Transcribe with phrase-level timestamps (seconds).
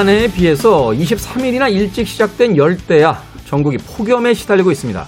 [0.00, 5.06] 지난해에 비해서 23일이나 일찍 시작된 열대야 전국이 폭염에 시달리고 있습니다.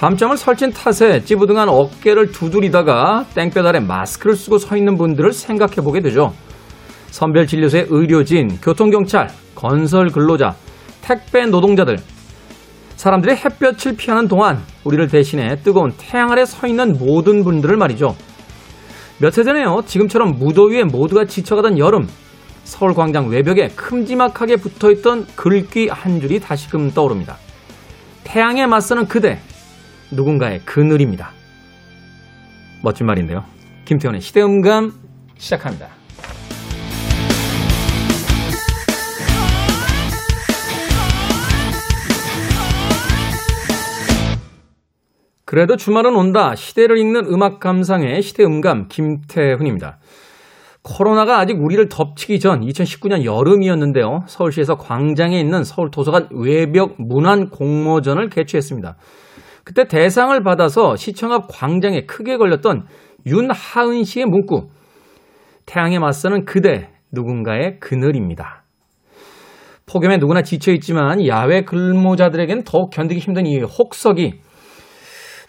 [0.00, 6.00] 밤잠을 설친 탓에 찌부둥한 어깨를 두드리다가 땡볕 아래 마스크를 쓰고 서 있는 분들을 생각해 보게
[6.00, 6.34] 되죠.
[7.10, 10.56] 선별진료소의 의료진, 교통경찰, 건설 근로자,
[11.00, 11.96] 택배 노동자들.
[12.96, 18.14] 사람들이 햇볕을 피하는 동안 우리를 대신해 뜨거운 태양 아래 서 있는 모든 분들을 말이죠.
[19.18, 19.82] 몇 해 전에요.
[19.86, 22.06] 지금처럼 무더위에 모두가 지쳐가던 여름.
[22.64, 27.36] 서울 광장 외벽에 큼지막하게 붙어있던 글귀 한 줄이 다시금 떠오릅니다.
[28.24, 29.38] 태양에 맞서는 그대,
[30.10, 31.32] 누군가의 그늘입니다.
[32.82, 33.44] 멋진 말인데요.
[33.84, 34.92] 김태원의 시대음감
[35.38, 35.88] 시작합니다.
[45.44, 46.54] 그래도 주말은 온다.
[46.54, 49.98] 시대를 읽는 음악 감상의 시대음감 김태훈입니다.
[50.82, 54.20] 코로나가 아직 우리를 덮치기 전 2019년 여름이었는데요.
[54.26, 58.96] 서울시에서 광장에 있는 서울도서관 외벽 문안 공모전을 개최했습니다.
[59.64, 62.86] 그때 대상을 받아서 시청 앞 광장에 크게 걸렸던
[63.26, 64.70] 윤하은 씨의 문구.
[65.66, 68.64] 태양에 맞서는 그대, 누군가의 그늘입니다.
[69.86, 74.40] 폭염에 누구나 지쳐있지만 야외 근무자들에겐 더욱 견디기 힘든 이 혹석이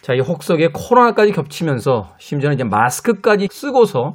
[0.01, 4.11] 자, 이 혹석에 코로나까지 겹치면서 심지어는 이제 마스크까지 쓰고서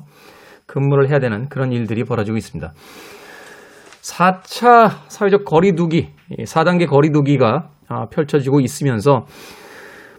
[0.68, 2.72] 근무를 해야 되는 그런 일들이 벌어지고 있습니다.
[4.02, 6.10] 4차 사회적 거리두기,
[6.44, 9.24] 4단계 거리두기가 아, 펼쳐지고 있으면서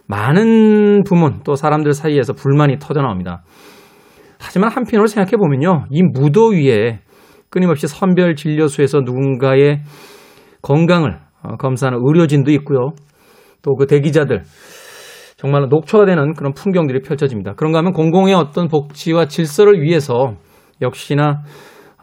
[0.06, 3.42] 많은 부문 또 사람들 사이에서 불만이 터져나옵니다.
[4.38, 5.86] 하지만 한편으로 생각해 보면요.
[5.90, 7.00] 이 무더위에
[7.48, 9.82] 끊임없이 선별 진료소에서 누군가의
[10.62, 12.90] 건강을 어, 검사하는 의료진도 있고요.
[13.62, 14.42] 또 그 대기자들
[15.40, 17.54] 정말 녹초가 되는 그런 풍경들이 펼쳐집니다.
[17.54, 20.34] 그런가 하면 공공의 어떤 복지와 질서를 위해서
[20.82, 21.44] 역시나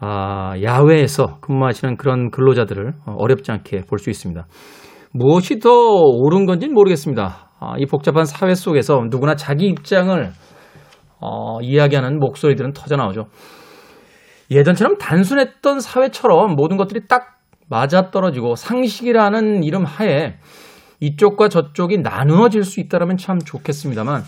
[0.00, 4.44] 아, 야외에서 근무하시는 그런 근로자들을 어, 어렵지 않게 볼 수 있습니다.
[5.12, 7.50] 무엇이 더 옳은 건지는 모르겠습니다.
[7.60, 10.30] 아, 이 복잡한 사회 속에서 누구나 자기 입장을
[11.20, 13.26] 어, 이야기하는 목소리들은 터져나오죠.
[14.50, 17.38] 예전처럼 단순했던 사회처럼 모든 것들이 딱
[17.68, 20.38] 맞아떨어지고 상식이라는 이름 하에
[21.00, 24.22] 이쪽과 저쪽이 나누어질 수 있다면 참 좋겠습니다만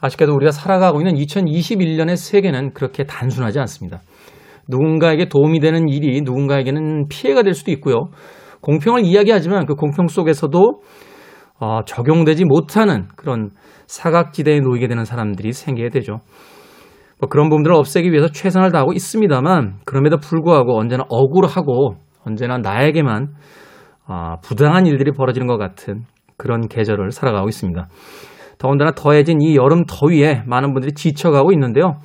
[0.00, 4.00] 아쉽게도 우리가 살아가고 있는 2021년의 세계는 그렇게 단순하지 않습니다.
[4.68, 8.10] 누군가에게 도움이 되는 일이 누군가에게는 피해가 될 수도 있고요.
[8.62, 10.80] 공평을 이야기하지만 그 공평 속에서도
[11.60, 13.50] 어, 적용되지 못하는 그런
[13.86, 16.18] 사각지대에 놓이게 되는 사람들이 생기게 되죠.
[17.20, 23.34] 뭐 그런 부분들을 없애기 위해서 최선을 다하고 있습니다만 그럼에도 불구하고 언제나 억울하고 언제나 나에게만
[24.14, 26.04] 아, 부당한 일들이 벌어지는 것 같은
[26.36, 27.88] 그런 계절을 살아가고 있습니다.
[28.58, 31.96] 더군다나 더해진 이 여름 더위에 많은 분들이 지쳐가고 있는데요.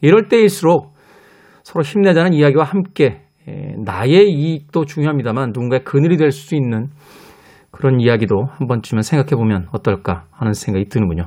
[0.00, 0.94] 이럴 때일수록
[1.64, 3.22] 서로 힘내자는 이야기와 함께
[3.84, 6.86] 나의 이익도 중요합니다만 누군가의 그늘이 될 수 있는
[7.72, 11.24] 그런 이야기도 한 번쯤은 생각해 보면 어떨까 하는 생각이 드는군요.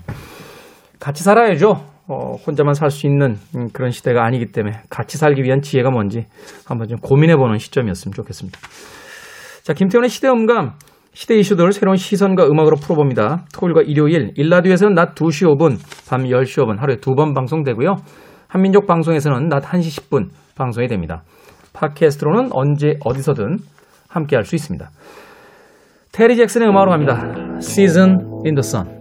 [0.99, 1.83] 같이 살아야죠.
[2.07, 3.35] 어, 혼자만 살 수 있는
[3.73, 6.25] 그런 시대가 아니기 때문에 같이 살기 위한 지혜가 뭔지
[6.65, 8.59] 한번 좀 고민해 보는 시점이었으면 좋겠습니다.
[9.63, 10.73] 자, 김태훈의 시대음감,
[11.13, 13.45] 시대 이슈들을 새로운 시선과 음악으로 풀어봅니다.
[13.53, 15.77] 토요일과 일요일, 일라디오에서는 낮 2시 5분,
[16.09, 17.95] 밤 10시 5분 하루에 두 번 방송되고요.
[18.47, 21.23] 한민족 방송에서는 낮 1시 10분 방송이 됩니다.
[21.73, 23.57] 팟캐스트로는 언제 어디서든
[24.09, 24.89] 함께 할 수 있습니다.
[26.11, 27.57] 테리 잭슨의 음악으로 갑니다.
[27.59, 29.00] Season in the Sun.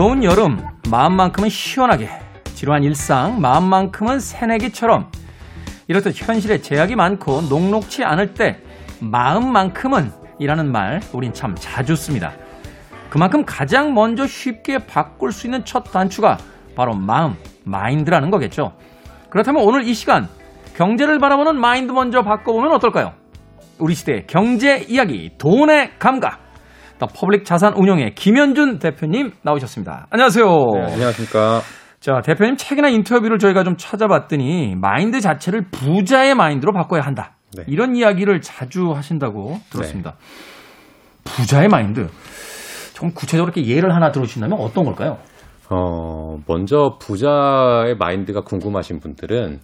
[0.00, 2.08] 무더운 여름, 마음만큼은 시원하게,
[2.54, 5.10] 지루한 일상, 마음만큼은 새내기처럼
[5.88, 8.62] 이렇듯 현실에 제약이 많고 녹록치 않을 때
[9.00, 12.32] 마음만큼은 이라는 말 우린 참 자주 씁니다.
[13.10, 16.38] 그만큼 가장 먼저 쉽게 바꿀 수 있는 첫 단추가
[16.74, 18.72] 바로 마음, 마인드라는 거겠죠.
[19.28, 20.30] 그렇다면 오늘 이 시간
[20.78, 23.12] 경제를 바라보는 마인드 먼저 바꿔보면 어떨까요?
[23.76, 26.39] 우리 시대의 경제 이야기, 돈의 감각.
[27.00, 30.06] 더 퍼블릭 자산 운용의 김현준 대표님 나오셨습니다.
[30.10, 30.44] 안녕하세요.
[30.46, 31.62] 네, 안녕하십니까.
[31.98, 37.36] 자, 대표님 책이나 인터뷰를 저희가 좀 찾아봤더니 마인드 자체를 부자의 마인드로 바꿔야 한다.
[37.56, 37.64] 네.
[37.66, 40.10] 이런 이야기를 자주 하신다고 들었습니다.
[40.12, 41.24] 네.
[41.24, 42.06] 부자의 마인드.
[42.92, 45.16] 좀 구체적으로 이렇게 예를 하나 들어주신다면 어떤 걸까요?
[45.70, 49.60] 어, 먼저 부자의 마인드가 궁금하신 분들은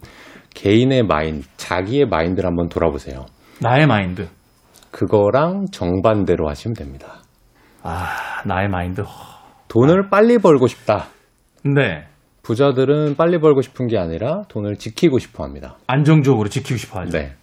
[0.54, 3.26] 개인의 마인드, 자기의 마인드를 한번 돌아보세요.
[3.60, 4.26] 나의 마인드.
[4.90, 7.18] 그거랑 정반대로 하시면 됩니다.
[7.88, 9.02] 아, 나의 마인드.
[9.68, 11.06] 돈을 빨리 벌고 싶다.
[11.64, 12.06] 네.
[12.42, 15.76] 부자들은 빨리 벌고 싶은 게 아니라 돈을 지키고 싶어 합니다.
[15.86, 17.16] 안정적으로 지키고 싶어 하죠.
[17.16, 17.34] 네.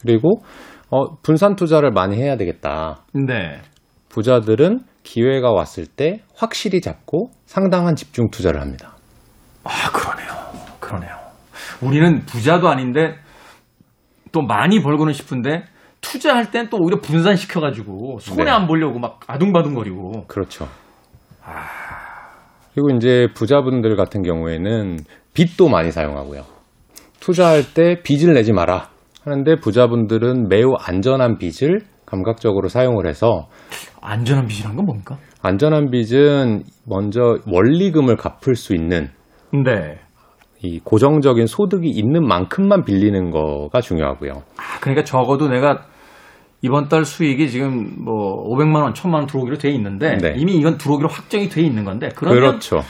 [0.00, 0.42] 그리고
[0.90, 3.04] 어, 분산 투자를 많이 해야 되겠다.
[3.12, 3.60] 네.
[4.08, 8.96] 부자들은 기회가 왔을 때 확실히 잡고 상당한 집중 투자를 합니다.
[9.64, 10.28] 아, 그러네요.
[10.78, 11.10] 그러네요.
[11.80, 13.16] 우리는 부자도 아닌데
[14.30, 15.64] 또 많이 벌고는 싶은데
[16.10, 18.50] 투자할 땐 또 오히려 분산시켜가지고 손해 네.
[18.50, 20.26] 안 보려고 막 아둥바둥거리고.
[20.28, 20.68] 그렇죠.
[22.74, 24.98] 그리고 이제 부자분들 같은 경우에는
[25.34, 26.42] 빚도 많이 사용하고요.
[27.20, 28.88] 투자할 때 빚을 내지 마라
[29.24, 33.48] 하는데 부자분들은 매우 안전한 빚을 감각적으로 사용을 해서
[34.00, 35.18] 안전한 빚이란 건 뭡니까?
[35.42, 39.08] 안전한 빚은 먼저 원리금을 갚을 수 있는
[39.52, 39.98] 네.
[40.62, 44.32] 이 고정적인 소득이 있는 만큼만 빌리는 거가 중요하고요.
[44.56, 45.86] 아, 그러니까 적어도 내가
[46.66, 50.34] 이번 달 수익이 지금 뭐 500만 원, 1000만 원 들어오기로 돼 있는데 네.
[50.36, 52.80] 이미 이건 들어오기로 확정이 돼 있는 건데 그러면 그렇죠.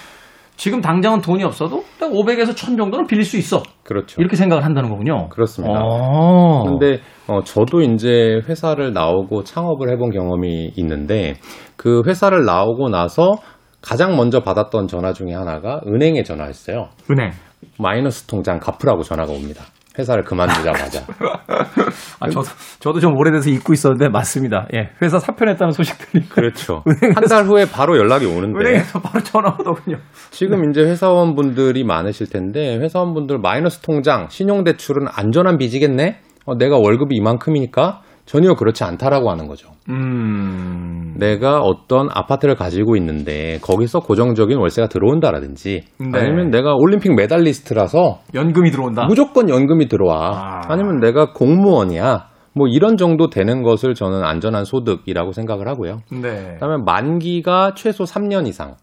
[0.56, 3.62] 지금 당장은 돈이 없어도 딱 500에서 1000 정도는 빌릴 수 있어.
[3.84, 4.20] 그렇죠.
[4.20, 5.28] 이렇게 생각을 한다는 거군요.
[5.28, 5.78] 그렇습니다.
[5.82, 6.64] 어.
[6.64, 11.34] 근데 어, 저도 이제 회사를 나오고 창업을 해본 경험이 있는데
[11.76, 13.34] 그 회사를 나오고 나서
[13.82, 16.88] 가장 먼저 받았던 전화 중에 하나가 은행에 전화했어요.
[17.10, 17.32] 은행.
[17.78, 19.64] 마이너스 통장 갚으라고 전화가 옵니다.
[19.98, 21.00] 회사를 그만두자마자.
[22.20, 22.46] 아, 저도,
[22.80, 24.66] 저도 좀 오래돼서 잊고 있었는데 맞습니다.
[24.74, 24.90] 예.
[25.02, 26.82] 회사 사표냈다는 소식 들리고 그렇죠.
[27.14, 29.96] 한 달 후에 바로 연락이 오는데 은행에서 바로 전화 오더군요.
[30.30, 36.20] 지금 이제 회사원분들이 많으실 텐데 회사원분들 마이너스 통장, 신용대출은 안전한 빚이겠네?
[36.46, 39.70] 어, 내가 월급이 이만큼이니까 전혀 그렇지 않다라고 하는 거죠.
[39.88, 41.14] 음.
[41.16, 46.18] 내가 어떤 아파트를 가지고 있는데 거기서 고정적인 월세가 들어온다라든지 네.
[46.18, 49.06] 아니면 내가 올림픽 메달리스트라서 연금이 들어온다.
[49.06, 50.60] 무조건 연금이 들어와 아.
[50.68, 55.98] 아니면 내가 공무원이야 뭐 이런 정도 되는 것을 저는 안전한 소득이라고 생각을 하고요.
[56.10, 56.54] 네.
[56.54, 58.74] 그다음에 만기가 최소 3년 이상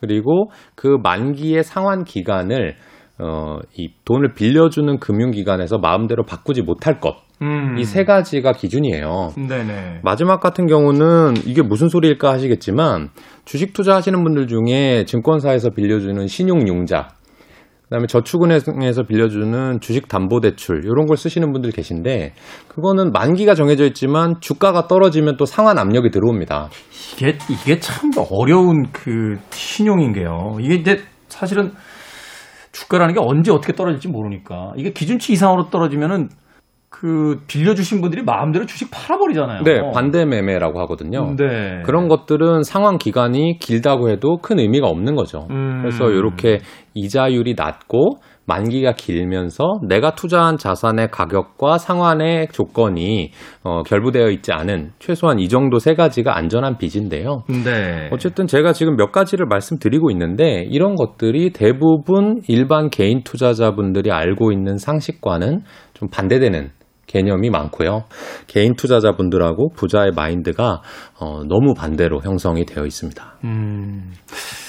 [0.00, 2.76] 그리고 그 만기의 상환 기간을
[3.20, 7.27] 어, 이 돈을 빌려주는 금융기관에서 마음대로 바꾸지 못할 것.
[7.42, 7.78] 음.
[7.78, 9.32] 이세 가지가 기준이에요.
[9.36, 10.00] 네네.
[10.02, 13.10] 마지막 같은 경우는 이게 무슨 소리일까 하시겠지만
[13.44, 17.08] 주식 투자하시는 분들 중에 증권사에서 빌려주는 신용융자,
[17.84, 22.34] 그다음에 저축은행에서 빌려주는 주식 담보 대출 이런 걸 쓰시는 분들 계신데
[22.68, 26.68] 그거는 만기가 정해져 있지만 주가가 떨어지면 또 상환 압력이 들어옵니다.
[27.16, 30.58] 이게, 이게 참 어려운 그 신용인 게요.
[30.60, 30.98] 이게 이제
[31.28, 31.70] 사실은
[32.72, 36.28] 주가라는 게 언제 어떻게 떨어질지 모르니까 이게 기준치 이상으로 떨어지면은
[36.90, 39.62] 그 빌려주신 분들이 마음대로 주식 팔아버리잖아요.
[39.62, 41.34] 네, 반대 매매라고 하거든요.
[41.36, 41.82] 네.
[41.84, 45.46] 그런 것들은 상환 기간이 길다고 해도 큰 의미가 없는 거죠.
[45.50, 45.80] 음.
[45.82, 46.60] 그래서 이렇게
[46.94, 53.30] 이자율이 낮고 만기가 길면서 내가 투자한 자산의 가격과 상환의 조건이
[53.62, 57.42] 어, 결부되어 있지 않은 최소한 이 정도 세 가지가 안전한 빚인데요.
[57.64, 58.08] 네.
[58.10, 64.78] 어쨌든 제가 지금 몇 가지를 말씀드리고 있는데 이런 것들이 대부분 일반 개인 투자자분들이 알고 있는
[64.78, 65.60] 상식과는
[65.92, 66.70] 좀 반대되는
[67.08, 68.04] 개념이 많고요.
[68.46, 70.80] 개인 투자자분들하고 부자의 마인드가
[71.18, 73.38] 어, 너무 반대로 형성이 되어 있습니다.
[73.44, 74.12] 음.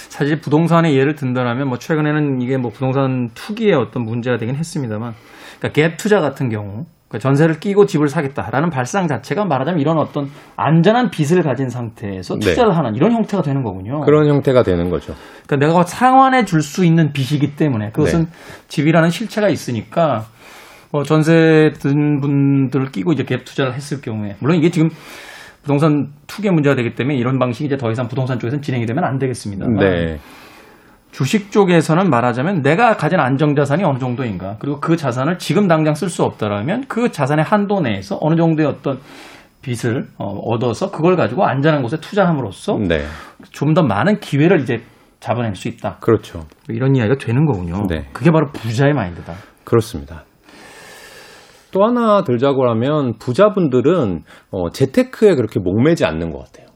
[0.09, 5.13] 사실 부동산의 예를 든다면 뭐 최근에는 이게 뭐 부동산 투기의 어떤 문제가 되긴 했습니다만
[5.59, 10.29] 그러니까 갭 투자 같은 경우 그러니까 전세를 끼고 집을 사겠다라는 발상 자체가 말하자면 이런 어떤
[10.55, 12.39] 안전한 빚을 가진 상태에서 네.
[12.39, 14.01] 투자를 하는 이런 형태가 되는 거군요.
[14.01, 15.13] 그런 형태가 되는 거죠.
[15.47, 18.29] 그러니까 내가 상환해 줄 수 있는 빚이기 때문에 그것은 네.
[18.67, 20.25] 집이라는 실체가 있으니까
[20.91, 24.89] 뭐 전세 든 분들을 끼고 이제 갭 투자를 했을 경우에 물론 이게 지금
[25.61, 29.19] 부동산 투기 문제가 되기 때문에 이런 방식이 이제 더 이상 부동산 쪽에서는 진행이 되면 안
[29.19, 29.65] 되겠습니다.
[29.79, 30.17] 네.
[31.11, 36.09] 주식 쪽에서는 말하자면 내가 가진 안정 자산이 어느 정도인가 그리고 그 자산을 지금 당장 쓸
[36.09, 38.99] 수 없다라면 그 자산의 한도 내에서 어느 정도의 어떤
[39.61, 43.03] 빚을 어, 얻어서 그걸 가지고 안전한 곳에 투자함으로써 네.
[43.51, 44.81] 좀더 많은 기회를 이제
[45.19, 45.97] 잡아낼 수 있다.
[45.99, 46.45] 그렇죠.
[46.69, 47.85] 이런 이야기가 되는 거군요.
[47.87, 48.05] 네.
[48.13, 49.33] 그게 바로 부자의 마인드다.
[49.65, 50.23] 그렇습니다.
[51.71, 56.67] 또 하나 들자고 하면 부자분들은 어, 재테크에 그렇게 목매지 않는 것 같아요.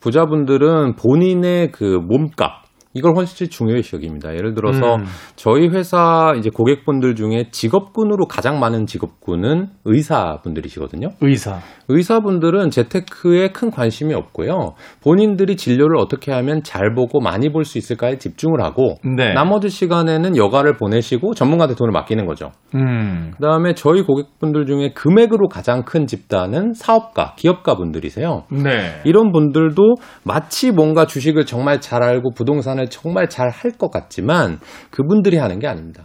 [0.00, 4.34] 부자분들은 본인의 그 몸값 이걸 훨씬 중요시 여깁니다.
[4.34, 5.04] 예를 들어서 음.
[5.36, 11.10] 저희 회사 이제 고객분들 중에 직업군으로 가장 많은 직업군은 의사분들이시거든요.
[11.20, 11.60] 의사.
[11.88, 14.74] 의사분들은 재테크에 큰 관심이 없고요.
[15.02, 19.32] 본인들이 진료를 어떻게 하면 잘 보고 많이 볼 수 있을까에 집중을 하고 네.
[19.34, 22.50] 나머지 시간에는 여가를 보내시고 전문가한테 돈을 맡기는 거죠.
[22.74, 23.32] 음.
[23.36, 28.44] 그다음에 저희 고객분들 중에 금액으로 가장 큰 집단은 사업가, 기업가 분들이세요.
[28.50, 29.00] 네.
[29.04, 29.94] 이런 분들도
[30.24, 34.58] 마치 뭔가 주식을 정말 잘 알고 부동산을 정말 잘 할 것 같지만
[34.90, 36.04] 그분들이 하는 게 아닙니다.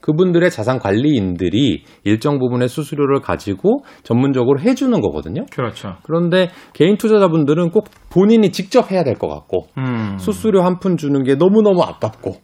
[0.00, 5.44] 그분들의 자산 관리인들이 일정 부분의 수수료를 가지고 전문적으로 해주는 거거든요.
[5.52, 5.96] 그렇죠.
[6.04, 10.16] 그런데 개인 투자자분들은 꼭 본인이 직접 해야 될 것 같고 음.
[10.18, 12.36] 수수료 한 푼 주는 게 너무 너무 아깝고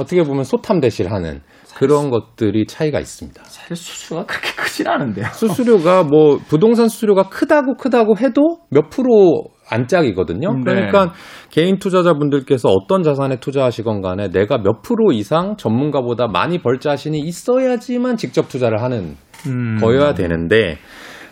[0.00, 1.40] 어떻게 보면 소탐 대실 하는
[1.74, 3.42] 그런 것들이 차이가 있습니다.
[3.44, 5.26] 사실 수수가 그렇게 크진 않은데요.
[5.32, 10.52] 수수료가 뭐 부동산 수수료가 크다고 크다고 해도 몇 프로 안짝이거든요.
[10.52, 10.62] 네.
[10.64, 11.12] 그러니까
[11.50, 18.16] 개인 투자자분들께서 어떤 자산에 투자하시건 간에 내가 몇 프로 이상 전문가보다 많이 벌 자신이 있어야지만
[18.16, 19.16] 직접 투자를 하는
[19.46, 19.78] 음.
[19.80, 20.78] 거여야 되는데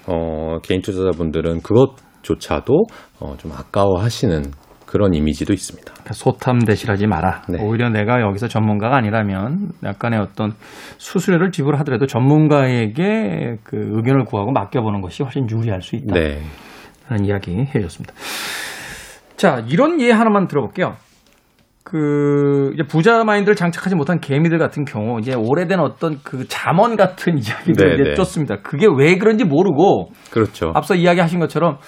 [0.06, 2.74] 어, 개인 투자자분들은 그것조차도
[3.20, 4.42] 어, 좀 아까워하시는
[4.92, 5.90] 그런 이미지도 있습니다.
[6.12, 7.44] 소탐대실하지 마라.
[7.48, 7.58] 네.
[7.62, 10.52] 오히려 내가 여기서 전문가가 아니라면 약간의 어떤
[10.98, 16.14] 수수료를 지불하더라도 전문가에게 그 의견을 구하고 맡겨보는 것이 훨씬 유리할 수 있다.
[16.14, 16.42] 네.
[17.08, 18.12] 라는 이야기 해줬습니다.
[19.36, 20.96] 자, 이런 예 하나만 들어볼게요.
[21.84, 27.38] 그, 이제 부자 마인드를 장착하지 못한 개미들 같은 경우, 이제 오래된 어떤 그 잠원 같은
[27.38, 28.14] 이야기를 네, 이제 네.
[28.14, 28.56] 쫓습니다.
[28.62, 30.70] 그게 왜 그런지 모르고, 그렇죠.
[30.74, 31.78] 앞서 이야기하신 것처럼,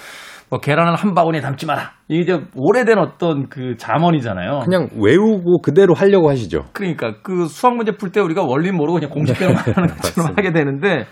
[0.54, 1.90] 뭐, 계란을 한 바구니에 담지 마라.
[2.08, 4.60] 이게 이제 오래된 어떤 그 잠언이잖아요.
[4.64, 6.66] 그냥 외우고 그대로 하려고 하시죠.
[6.72, 10.30] 그러니까 그 수학 문제 풀 때 우리가 원리 모르고 그냥 공식대로 하는 것처럼.
[10.36, 11.06] 하게 되는데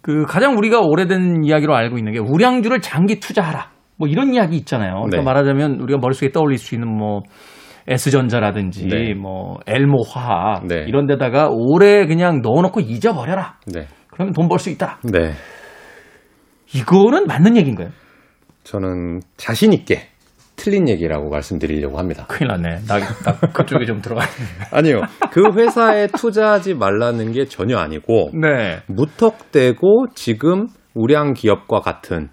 [0.00, 3.70] 그 가장 우리가 오래된 이야기로 알고 있는 게 우량주를 장기 투자하라.
[3.98, 4.94] 뭐 이런 이야기 있잖아요.
[4.94, 5.22] 그러니까 네.
[5.22, 7.20] 말하자면 우리가 머릿속에 떠올릴 수 있는 뭐
[7.86, 9.14] S전자라든지 네.
[9.14, 10.84] 뭐 L모화학 네.
[10.88, 13.58] 이런 데다가 오래 그냥 넣어놓고 잊어버려라.
[13.72, 13.86] 네.
[14.10, 14.98] 그러면 돈 벌 수 있다.
[15.04, 15.32] 네.
[16.74, 17.90] 이거는 맞는 얘기인가요?
[18.64, 20.08] 저는 자신 있게
[20.56, 22.26] 틀린 얘기라고 말씀드리려고 합니다.
[22.28, 22.84] 큰일 났네.
[22.86, 24.32] 나, 나 그쪽에 좀 들어가야 돼.
[24.70, 25.00] 아니요.
[25.32, 28.80] 그 회사에 투자하지 말라는 게 전혀 아니고 네.
[28.86, 32.28] 무턱대고 지금 우량 기업과 같은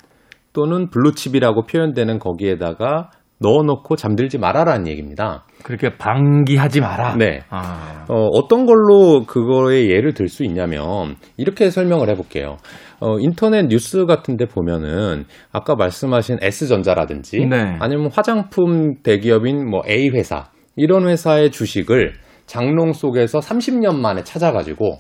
[0.54, 5.46] 또는 블루칩이라고 표현되는 거기에다가 넣어놓고 잠들지 말아라는 얘기입니다.
[5.64, 7.16] 그렇게 방기하지 마라.
[7.16, 7.42] 네.
[7.50, 8.06] 아.
[8.10, 12.58] 어, 어떤 걸로 그거에 예를 들 수 있냐면 이렇게 설명을 해볼게요.
[13.00, 17.78] 어, 인터넷 뉴스 같은데 보면은 아까 말씀하신 S전자라든지 네.
[17.80, 22.14] 아니면 화장품 대기업인 뭐 A 회사 이런 회사의 주식을
[22.46, 24.98] 장롱 속에서 30년 만에 찾아가지고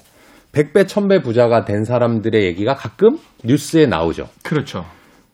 [0.51, 4.27] 100배, 1000배 부자가 된 사람들의 얘기가 가끔 뉴스에 나오죠.
[4.43, 4.83] 그렇죠.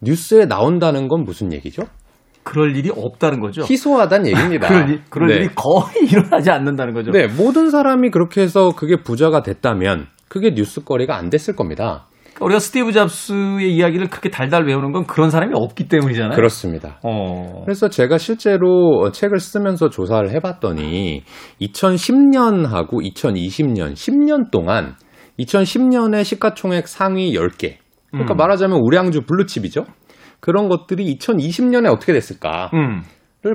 [0.02, 1.84] 뉴스에 나온다는 건 무슨 얘기죠?
[2.46, 3.64] 그럴 일이 없다는 거죠.
[3.64, 4.68] 희소하다는 얘기입니다.
[4.70, 5.36] 그럴, 일, 그럴 네.
[5.36, 7.12] 일이 거의 일어나지 않는다는 거죠.
[7.12, 12.06] 네, 모든 사람이 그렇게 해서 그게 부자가 됐다면 그게 뉴스거리가 안 됐을 겁니다.
[12.40, 16.36] 우리가 스티브 잡스의 이야기를 그렇게 달달 외우는 건 그런 사람이 없기 때문이잖아요.
[16.36, 17.00] 그렇습니다.
[17.02, 17.62] 어.
[17.64, 21.24] 그래서 제가 실제로 책을 쓰면서 조사를 해봤더니
[21.62, 24.96] 2010년하고 2020년 10년 동안
[25.40, 27.76] 2010년에 시가총액 상위 10개
[28.12, 28.38] 그러니까 음.
[28.38, 29.86] 말하자면 우량주 블루칩이죠.
[30.46, 33.02] 그런 것들이 2020년에 어떻게 됐을까를 음.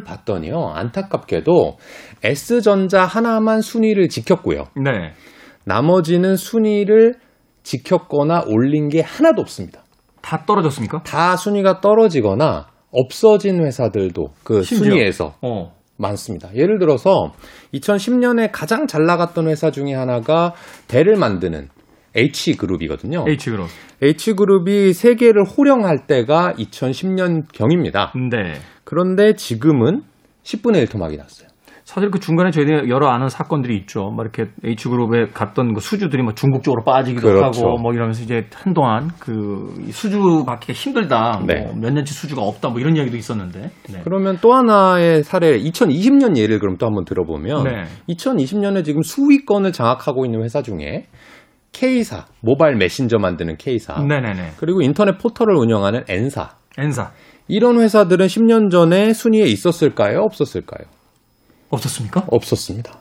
[0.04, 0.72] 봤더니요.
[0.74, 1.76] 안타깝게도
[2.24, 4.64] S전자 하나만 순위를 지켰고요.
[4.74, 5.12] 네.
[5.64, 7.14] 나머지는 순위를
[7.62, 9.84] 지켰거나 올린 게 하나도 없습니다.
[10.20, 11.04] 다 떨어졌습니까?
[11.04, 14.90] 다 순위가 떨어지거나 없어진 회사들도 그 심지어.
[14.90, 15.72] 순위에서 어.
[15.96, 16.48] 많습니다.
[16.56, 17.30] 예를 들어서
[17.72, 20.54] 2010년에 가장 잘 나갔던 회사 중에 하나가
[20.88, 21.68] 배를 만드는
[22.16, 23.24] H그룹이거든요.
[23.28, 23.68] H그룹.
[24.02, 28.12] H그룹이 세계를 호령할 때가 2010년 경입니다.
[28.30, 28.54] 네.
[28.84, 30.02] 그런데 지금은
[30.42, 31.50] 10분의 1 토막이 났어요.
[31.84, 34.10] 사실 그 중간에 저희들이 여러 아는 사건들이 있죠.
[34.10, 37.66] 막 이렇게 H그룹에 갔던 그 수주들이 뭐 중국 쪽으로 빠지기도 그렇죠.
[37.66, 41.42] 하고 뭐 이러면서 이제 한동안 그이 수주 받기가 힘들다.
[41.48, 41.62] 네.
[41.64, 42.68] 뭐몇 년치 수주가 없다.
[42.68, 43.70] 뭐 이런 이야기도 있었는데.
[43.92, 44.00] 네.
[44.04, 47.84] 그러면 또 하나의 사례, 2020년 예를 그럼 또 한번 들어보면 네.
[48.08, 51.06] 2020년에 지금 수위권을 장악하고 있는 회사 중에
[51.72, 54.52] K사, 모바일 메신저 만드는 K사, 네네네.
[54.58, 56.50] 그리고 인터넷 포털을 운영하는 N사.
[56.76, 57.12] N사.
[57.48, 60.20] 이런 회사들은 10년 전에 순위에 있었을까요?
[60.22, 60.86] 없었을까요?
[61.70, 62.24] 없었습니까?
[62.28, 62.98] 없었습니다.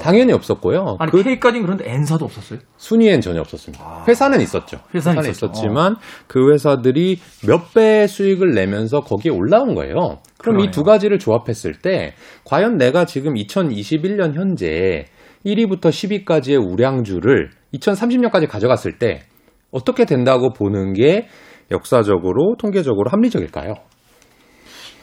[0.00, 0.96] 당연히 없었고요.
[1.00, 2.60] 아니 그 K까지는 그런데 N사도 없었어요?
[2.78, 4.04] 순위엔 전혀 없었습니다.
[4.08, 4.80] 회사는 있었죠.
[4.94, 5.46] 회사는 있었죠.
[5.46, 10.18] 있었지만 그 회사들이 몇 배의 수익을 내면서 거기에 올라온 거예요.
[10.38, 10.60] 그럼.
[10.60, 15.06] 이 두 가지를 조합했을 때 과연 내가 지금 2021년 현재
[15.46, 19.22] 1위부터 10위까지의 우량주를 2030년까지 가져갔을 때
[19.70, 21.28] 어떻게 된다고 보는 게
[21.70, 23.74] 역사적으로 통계적으로 합리적일까요?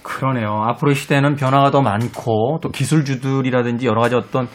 [0.03, 0.61] 그러네요.
[0.67, 4.47] 앞으로의 시대는 변화가 더 많고 또 기술주들이라든지 여러 가지 어떤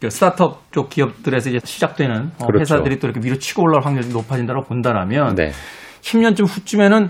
[0.00, 2.60] 그 스타트업 쪽 기업들에서 이제 시작되는 어, 그렇죠.
[2.60, 5.50] 회사들이 또 이렇게 위로 치고 올라올 확률이 높아진다고 본다라면 네.
[6.02, 7.08] 10년쯤 후쯤에는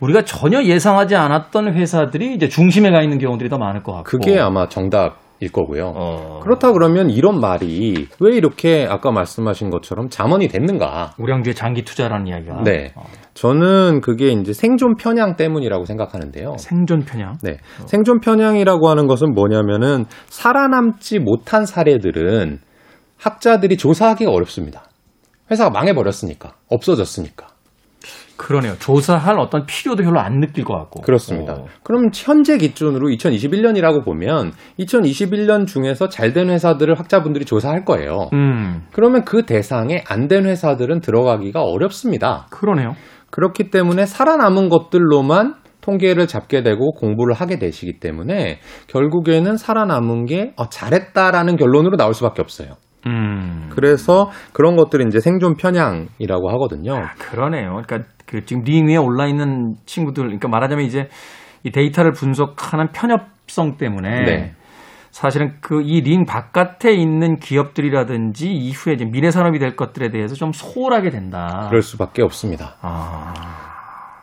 [0.00, 4.04] 우리가 전혀 예상하지 않았던 회사들이 이제 중심에 가 있는 경우들이 더 많을 것 같고.
[4.04, 5.92] 그게 아마 정답 일 거고요.
[5.94, 11.12] 어, 그렇다 그러면 이런 말이 왜 이렇게 아까 말씀하신 것처럼 잠언이 됐는가?
[11.18, 12.92] 우량주의 장기 투자라는 이야기가 네.
[12.96, 13.02] 어,
[13.34, 16.56] 저는 그게 이제 생존 편향 때문이라고 생각하는데요.
[16.58, 17.36] 생존 편향.
[17.42, 17.58] 네.
[17.84, 22.60] 생존 편향이라고 하는 것은 뭐냐면은 살아남지 못한 사례들은
[23.18, 24.84] 학자들이 조사하기가 어렵습니다.
[25.50, 26.52] 회사가 망해버렸으니까.
[26.68, 27.48] 없어졌으니까.
[28.36, 28.74] 그러네요.
[28.78, 31.00] 조사할 어떤 필요도 별로 안 느낄 것 같고.
[31.02, 31.54] 그렇습니다.
[31.54, 31.64] 어.
[31.82, 38.28] 그럼 현재 기준으로 2021년이라고 보면 2021년 중에서 잘 된 회사들을 학자분들이 조사할 거예요.
[38.34, 42.46] 음, 그러면 그 대상에 안 된 회사들은 들어가기가 어렵습니다.
[42.50, 42.94] 그러네요.
[43.30, 50.68] 그렇기 때문에 살아남은 것들로만 통계를 잡게 되고 공부를 하게 되시기 때문에 결국에는 살아남은 게 어,
[50.68, 52.70] 잘했다라는 결론으로 나올 수밖에 없어요.
[53.06, 56.96] 음, 그래서 그런 것들이 이제 생존 편향이라고 하거든요.
[56.96, 57.80] 아, 그러네요.
[57.86, 61.08] 그러니까 그 지금 링 위에 올라 있는 친구들, 그러니까 말하자면 이제
[61.62, 64.52] 이 데이터를 분석하는 편협성 때문에 네.
[65.10, 70.52] 사실은 그 이 링 바깥에 있는 기업들이라든지 이후에 이제 미래 산업이 될 것들에 대해서 좀
[70.52, 71.66] 소홀하게 된다.
[71.70, 72.74] 그럴 수밖에 없습니다.
[72.82, 73.32] 아,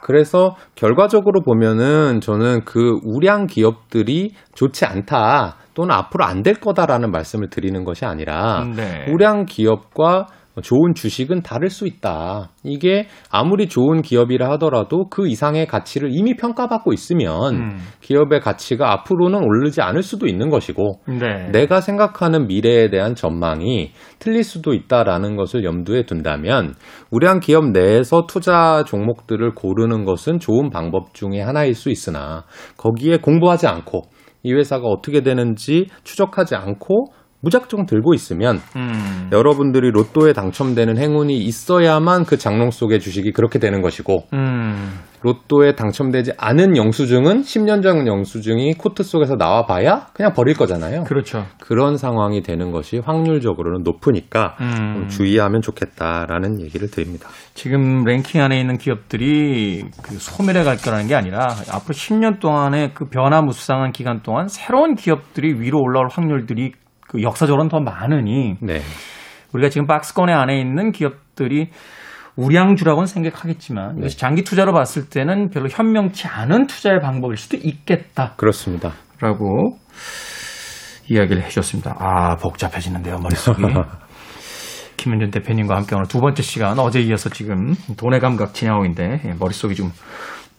[0.04, 7.50] 그래서 결과적으로 보면은 저는 그 우량 기업들이 좋지 않다 또는 앞으로 안 될 거다라는 말씀을
[7.50, 9.06] 드리는 것이 아니라 네.
[9.10, 10.27] 우량 기업과
[10.62, 12.50] 좋은 주식은 다를 수 있다.
[12.63, 17.77] 이게 아무리 좋은 기업이라 하더라도 그 이상의 가치를 이미 평가받고 있으면 음.
[18.01, 21.50] 기업의 가치가 앞으로는 오르지 않을 수도 있는 것이고 네.
[21.51, 26.75] 내가 생각하는 미래에 대한 전망이 틀릴 수도 있다라는 것을 염두에 둔다면
[27.10, 32.44] 우량 기업 내에서 투자 종목들을 고르는 것은 좋은 방법 중에 하나일 수 있으나
[32.77, 34.03] 거기에 공부하지 않고
[34.44, 37.08] 이 회사가 어떻게 되는지 추적하지 않고
[37.44, 39.30] 무작정 들고 있으면 음.
[39.32, 44.94] 여러분들이 로또에 당첨되는 행운이 있어야만 그 장롱 속의 주식이 그렇게 되는 것이고 음.
[45.24, 51.04] 로또에 당첨되지 않은 영수증은 10년 전 영수증이 코트 속에서 나와 봐야 그냥 버릴 거잖아요.
[51.04, 51.46] 그렇죠.
[51.62, 54.94] 그런 상황이 되는 것이 확률적으로는 높으니까 음.
[54.94, 57.30] 좀 주의하면 좋겠다라는 얘기를 드립니다.
[57.54, 63.06] 지금 랭킹 안에 있는 기업들이 그 소멸해 갈 거라는 게 아니라 앞으로 10년 동안의 그
[63.06, 66.72] 변화무쌍한 기간 동안 새로운 기업들이 위로 올라올 확률들이
[67.13, 68.82] 그 역사적으로는 더 많으니 네.
[69.53, 71.70] 우리가 지금 박스권에 안에 있는 기업들이
[72.36, 78.93] 우량주라고는 생각하겠지만 이것이 장기 투자로 봤을 때는 별로 현명치 않은 투자의 방법일 수도 있겠다라고 그렇습니다.
[81.08, 81.95] 이야기를 해줬습니다.
[81.99, 83.62] 아 복잡해지는데요 머릿속이.
[84.97, 89.34] 김현준 대표님과 함께 오늘 두 번째 시간 어제 이어서 지금 돈의 감각 진행하고 있는데 예,
[89.38, 89.91] 머릿속이 좀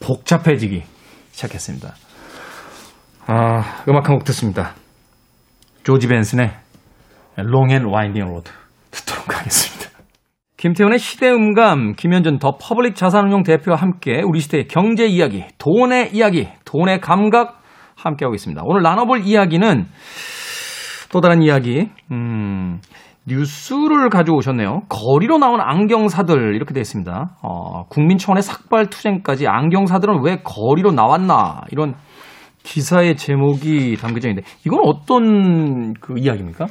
[0.00, 0.84] 복잡해지기
[1.32, 1.94] 시작했습니다.
[3.26, 4.74] 아 음악 한 곡 듣습니다.
[5.84, 6.50] 조지 벤슨의
[7.36, 8.50] Long and Winding Road
[8.90, 9.90] 듣도록 하겠습니다.
[10.56, 17.02] 김태훈의 시대음감, 김현준 더 퍼블릭 자산운용 대표와 함께 우리 시대의 경제 이야기, 돈의 이야기, 돈의
[17.02, 17.60] 감각
[17.96, 18.62] 함께하고 있습니다.
[18.64, 19.86] 오늘 나눠볼 이야기는
[21.12, 22.80] 또 다른 이야기, 음,
[23.26, 24.84] 뉴스를 가져오셨네요.
[24.88, 27.36] 거리로 나온 안경사들 이렇게 되어 있습니다.
[27.42, 31.94] 어, 국민청원의 삭발 투쟁까지 안경사들은 왜 거리로 나왔나 이런
[32.64, 36.66] 기사의 제목이 담겨져 있는데 이건 어떤 그 이야기입니까?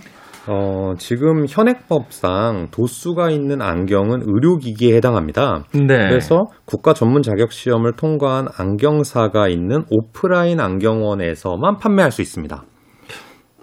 [0.47, 5.63] 어, 지금 현행법상 도수가 있는 안경은 의료기기에 해당합니다.
[5.73, 6.09] 네.
[6.09, 12.61] 그래서 국가 전문 자격 시험을 통과한 안경사가 있는 오프라인 안경원에서만 판매할 수 있습니다.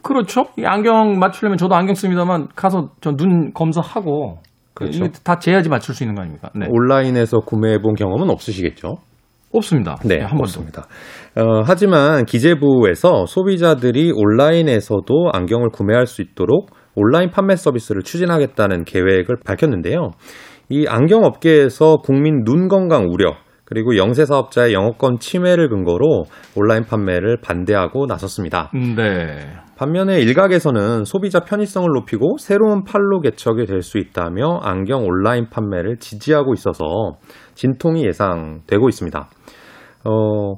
[0.02, 0.46] 그렇죠.
[0.56, 4.38] 이 안경 맞추려면 저도 안경 씁니다만 가서 저 눈 검사하고
[4.72, 5.08] 그렇죠.
[5.22, 6.48] 다 재야지 맞출 수 있는 거 아닙니까?
[6.54, 6.66] 네.
[6.70, 8.94] 온라인에서 구매해 본 경험은 없으시겠죠?
[9.52, 9.96] 없습니다.
[10.04, 10.42] 네, 한 번도.
[10.42, 10.86] 없습니다.
[11.36, 20.10] 어, 하지만 기재부에서 소비자들이 온라인에서도 안경을 구매할 수 있도록 온라인 판매 서비스를 추진하겠다는 계획을 밝혔는데요.
[20.68, 23.34] 이 안경 업계에서 국민 눈 건강 우려
[23.64, 26.24] 그리고 영세 사업자의 영업권 침해를 근거로
[26.56, 28.70] 온라인 판매를 반대하고 나섰습니다.
[28.96, 29.38] 네.
[29.76, 36.52] 반면에 일각에서는 소비자 편의성을 높이고 새로운 판로 개척이 될 수 있다며 안경 온라인 판매를 지지하고
[36.52, 36.84] 있어서
[37.60, 39.28] 진통이 예상되고 있습니다.
[40.04, 40.54] 어,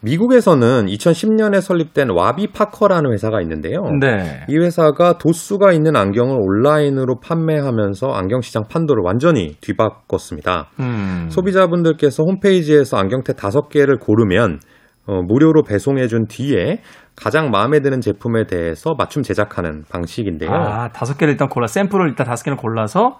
[0.00, 3.82] 미국에서는 2010년에 설립된 와비 파커라는 회사가 있는데요.
[4.00, 4.46] 네.
[4.48, 10.70] 이 회사가 도수가 있는 안경을 온라인으로 판매하면서 안경 시장 판도를 완전히 뒤바꿨습니다.
[10.80, 11.26] 음.
[11.28, 14.60] 소비자분들께서 홈페이지에서 안경테 다섯 개를 고르면
[15.06, 16.80] 어, 무료로 배송해준 뒤에
[17.14, 20.50] 가장 마음에 드는 제품에 대해서 맞춤 제작하는 방식인데요.
[20.50, 23.18] 아, 다섯 개를 일단 골라 샘플을 일단 다섯 개를 골라서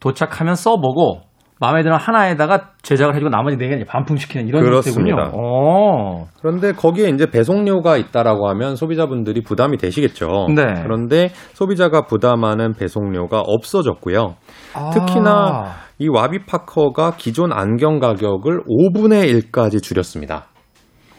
[0.00, 1.31] 도착하면 써보고
[1.62, 5.16] 마음에 드는 하나에다가 제작을 해주고 나머지 네 개는 반품시키는 이런 그렇습니다.
[5.16, 5.40] 형태군요.
[5.40, 6.26] 오.
[6.40, 10.48] 그런데 거기에 이제 배송료가 있다라고 하면 소비자분들이 부담이 되시겠죠.
[10.56, 10.64] 네.
[10.82, 14.34] 그런데 소비자가 부담하는 배송료가 없어졌고요.
[14.92, 15.74] 특히나 아.
[16.00, 20.46] 이 와비파커가 기존 안경 가격을 5분의 1까지 줄였습니다.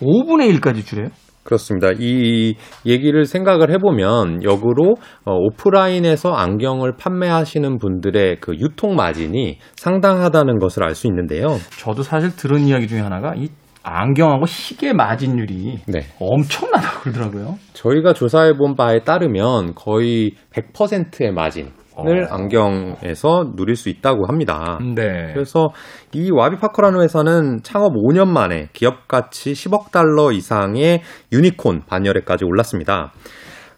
[0.02, 1.08] 5분의 1까지 줄여요?
[1.44, 1.90] 그렇습니다.
[1.98, 10.84] 이 얘기를 생각을 해보면 역으로 어, 오프라인에서 안경을 판매하시는 분들의 그 유통 마진이 상당하다는 것을
[10.84, 11.58] 알 수 있는데요.
[11.80, 13.50] 저도 사실 들은 이야기 중에 하나가 이
[13.82, 16.02] 안경하고 시계 마진율이 네.
[16.20, 17.58] 엄청나다고 그러더라고요.
[17.74, 22.04] 저희가 조사해 본 바에 따르면 거의 100%의 마진 어.
[22.30, 24.80] 안경에서 누릴 수 있다고 합니다.
[24.96, 25.32] 네.
[25.34, 25.70] 그래서
[26.14, 31.02] 이 와비파커라는 회사는 창업 5년 만에 기업 가치 10억 달러 이상의
[31.32, 33.12] 유니콘 반열에까지 올랐습니다.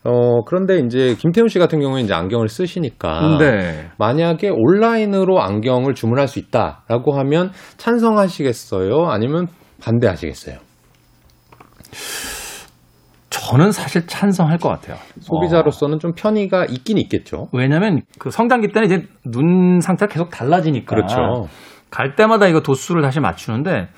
[0.07, 3.89] 어, 그런데 이제 김태훈 씨 같은 경우에 이제 안경을 쓰시니까 네.
[3.97, 9.07] 만약에 온라인으로 안경을 주문할 수 있다라고 하면 찬성하시겠어요?
[9.07, 9.47] 아니면
[9.81, 10.57] 반대하시겠어요?
[13.45, 14.97] 저는 사실 찬성할 것 같아요.
[15.19, 17.43] 소비자로서는 좀 편의가 있긴 있겠죠.
[17.43, 20.95] 어, 왜냐면 그 성장기 때는 이제 눈 상태가 계속 달라지니까.
[20.95, 21.47] 그렇죠.
[21.91, 23.89] 갈 때마다 이거 도수를 다시 맞추는데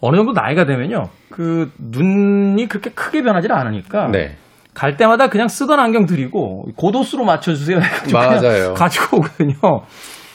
[0.00, 1.04] 어느 정도 나이가 되면요.
[1.30, 4.36] 그 눈이 그렇게 크게 변하지 않으니까 네.
[4.74, 7.78] 갈 때마다 그냥 쓰던 안경 드리고 고도수로 맞춰주세요.
[7.78, 8.74] 해가지고 그냥 맞아요.
[8.74, 9.54] 가지고 오거든요.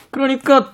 [0.09, 0.71] 그러니까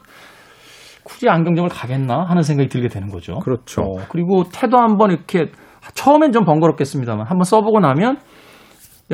[1.04, 3.40] 굳이 안경점을 가겠나 하는 생각이 들게 되는 거죠.
[3.40, 3.82] 그렇죠.
[3.82, 5.52] 어, 그리고 태도 한번 이렇게
[5.94, 8.18] 처음엔 좀 번거롭겠습니다만 한번 써보고 나면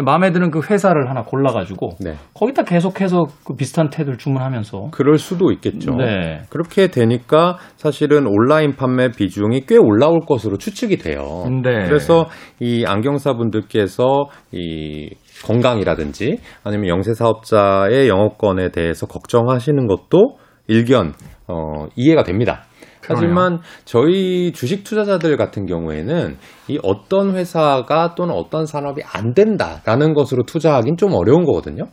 [0.02, 2.16] 마음에 드는 그 회사를 하나 골라가지고 네.
[2.34, 5.92] 거기다 계속해서 그 비슷한 태도를 주문하면서 그럴 수도 있겠죠.
[5.92, 6.42] 네.
[6.50, 11.46] 그렇게 되니까 사실은 온라인 판매 비중이 꽤 올라올 것으로 추측이 돼요.
[11.64, 11.86] 네.
[11.86, 12.26] 그래서
[12.60, 15.12] 이 안경사분들께서 이
[15.46, 21.14] 건강이라든지 아니면 영세 사업자의 영업권에 대해서 걱정하시는 것도 일견
[21.48, 22.64] 어, 이해가 됩니다.
[23.08, 26.38] 하지만 저희 주식 투자자들 같은 경우에는
[26.70, 31.86] 이 어떤 회사가 또는 어떤 산업이 안 된다라는 것으로 투자하긴 좀 어려운 거거든요.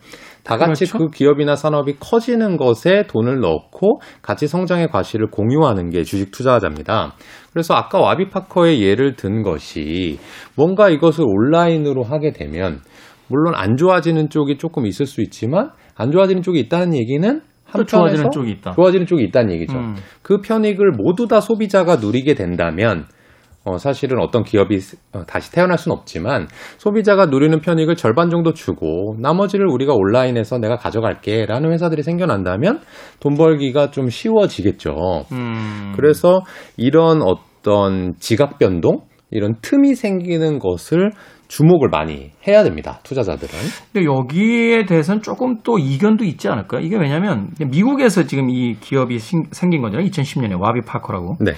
[0.45, 0.99] 다 같이 그렇죠.
[0.99, 7.15] 그 기업이나 산업이 커지는 것에 돈을 넣고 같이 성장의 과실을 공유하는 게 주식 투자자입니다.
[7.53, 10.19] 그래서 아까 와비파커의 예를 든 것이
[10.55, 12.81] 뭔가 이것을 온라인으로 하게 되면
[13.29, 17.85] 물론 안 좋아지는 쪽이 조금 있을 수 있지만 안 좋아지는 쪽이 있다는 얘기는 또 한편에서
[17.85, 18.73] 좋아지는 쪽이 있다.
[18.73, 19.79] 좋아지는 쪽이 있다는 얘기죠.
[19.79, 19.95] 음.
[20.23, 23.07] 그 편익을 모두 다 소비자가 누리게 된다면
[23.65, 24.79] 어, 사실은 어떤 기업이
[25.13, 30.77] 어, 다시 태어날 수는 없지만 소비자가 누리는 편익을 절반 정도 주고 나머지를 우리가 온라인에서 내가
[30.77, 32.81] 가져갈게 라는 회사들이 생겨난다면
[33.21, 35.25] 돈 벌기가 좀 쉬워지겠죠.
[35.33, 35.93] 음.
[35.95, 36.41] 그래서
[36.79, 41.11] 이런 어떤 지각 변동 이런 틈이 생기는 것을
[41.51, 43.01] 주목을 많이 해야 됩니다.
[43.03, 43.53] 투자자들은.
[43.93, 46.81] 근데 여기에 대해서는 조금 또 이견도 있지 않을까요?
[46.81, 50.07] 이게 왜냐면 미국에서 지금 이 기업이 신- 생긴 거잖아요.
[50.09, 51.39] 2010년에 와비 파커라고.
[51.41, 51.53] 네.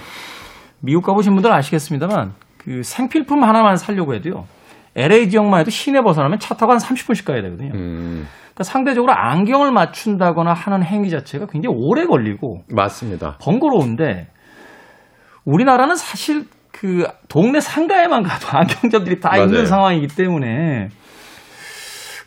[0.81, 4.45] 미국 가보신 분들 아시겠습니다만 그 생필품 하나만 사려고 해도요.
[4.95, 7.71] LA 지역만 해도 시내 벗어나면 차 타고 한 30분씩 가야 되거든요.
[7.75, 13.37] 음, 그러니까 상대적으로 안경을 맞춘다거나 하는 행위 자체가 굉장히 오래 걸리고 맞습니다.
[13.41, 14.27] 번거로운데
[15.45, 19.43] 우리나라는 사실 그 동네 상가에만 가도 안경점들이 다 맞아요.
[19.45, 20.89] 있는 상황이기 때문에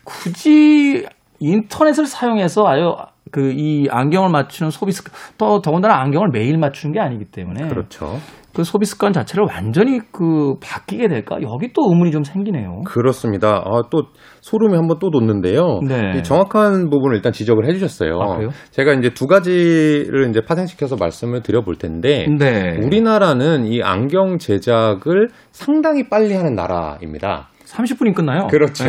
[0.05, 1.05] 굳이
[1.41, 2.97] 인터넷을 사용해서 아유
[3.31, 8.19] 그 이 안경을 맞추는 소비 습관 또 더군다나 안경을 매일 맞추는 게 아니기 때문에 그렇죠.
[8.57, 12.81] 그 소비 습관 자체를 완전히 그 바뀌게 될까 여기 또 의문이 좀 생기네요.
[12.87, 13.63] 그렇습니다.
[13.63, 14.05] 아, 또
[14.41, 15.81] 소름이 한번 또 돋는데요.
[15.87, 16.17] 네.
[16.17, 18.19] 이 정확한 부분을 일단 지적을 해주셨어요.
[18.19, 18.39] 아?
[18.71, 22.79] 제가 이제 두 가지를 이제 파생시켜서 말씀을 드려볼 텐데 네.
[22.83, 27.51] 우리나라는 이 안경 제작을 상당히 빨리 하는 나라입니다.
[27.67, 28.47] 30분이 끝나요.
[28.49, 28.85] 그렇죠.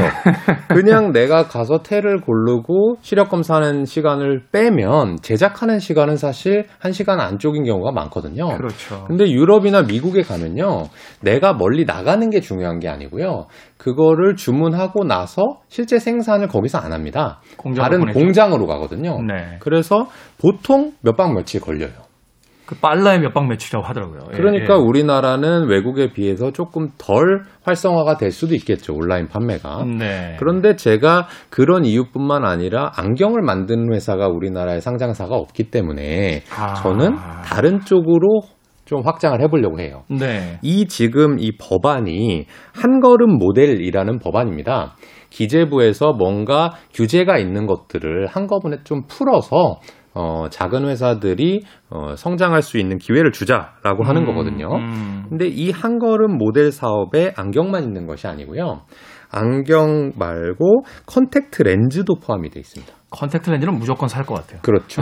[0.69, 7.63] 그냥 내가 가서 테를 고르고 시력 검사하는 시간을 빼면 제작하는 시간은 사실 한 시간 안쪽인
[7.63, 8.55] 경우가 많거든요.
[8.55, 9.05] 그렇죠.
[9.07, 10.83] 근데 유럽이나 미국에 가면요,
[11.21, 17.41] 내가 멀리 나가는 게 중요한 게 아니고요, 그거를 주문하고 나서 실제 생산을 거기서 안 합니다.
[17.75, 18.19] 다른 보내죠.
[18.19, 19.19] 공장으로 가거든요.
[19.21, 19.57] 네.
[19.59, 20.07] 그래서
[20.39, 22.06] 보통 몇 박 며칠 걸려요.
[22.67, 24.19] 그 빨라야 몇박 며칠이라고 하더라고요.
[24.33, 24.77] 예, 그러니까 예.
[24.77, 29.85] 우리나라는 외국에 비해서 조금 덜 활성화가 될 수도 있겠죠, 온라인 판매가.
[29.97, 30.35] 네.
[30.37, 36.73] 그런데 제가 그런 이유뿐만 아니라 안경을 만드는 회사가 우리나라에 상장사가 없기 때문에 아.
[36.75, 38.41] 저는 다른 쪽으로
[38.83, 40.03] 좀 확장을 해보려고 해요.
[40.09, 40.59] 네.
[40.61, 44.95] 이 지금 이 법안이 한 걸음 모델이라는 법안입니다.
[45.29, 49.79] 기재부에서 뭔가 규제가 있는 것들을 한꺼번에 좀 풀어서
[50.19, 54.75] 어, 작은 회사들이 어, 성장할 수 있는 기회를 주자라고 하는 음, 거거든요.
[54.75, 55.25] 음.
[55.29, 58.81] 근데 이 한 걸음 모델 사업에 안경만 있는 것이 아니고요.
[59.29, 62.96] 안경 말고 컨택트 렌즈도 포함이 되어 있습니다.
[63.09, 64.59] 컨택트 렌즈는 무조건 살 것 같아요.
[64.61, 65.01] 그렇죠.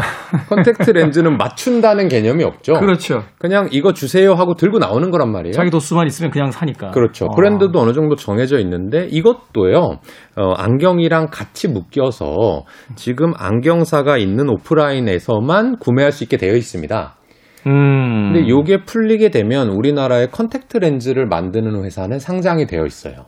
[0.49, 2.73] 컨택트 렌즈는 맞춘다는 개념이 없죠.
[2.73, 3.23] 그렇죠.
[3.39, 5.53] 그냥 이거 주세요 하고 들고 나오는 거란 말이에요.
[5.53, 6.91] 자기 도수만 있으면 그냥 사니까.
[6.91, 7.25] 그렇죠.
[7.25, 7.35] 아.
[7.35, 9.79] 브랜드도 어느 정도 정해져 있는데 이것도요,
[10.37, 12.63] 어, 안경이랑 같이 묶여서
[12.95, 17.15] 지금 안경사가 있는 오프라인에서만 구매할 수 있게 되어 있습니다.
[17.67, 18.33] 음.
[18.33, 23.25] 근데 요게 풀리게 되면 우리나라의 컨택트 렌즈를 만드는 회사는 상장이 되어 있어요.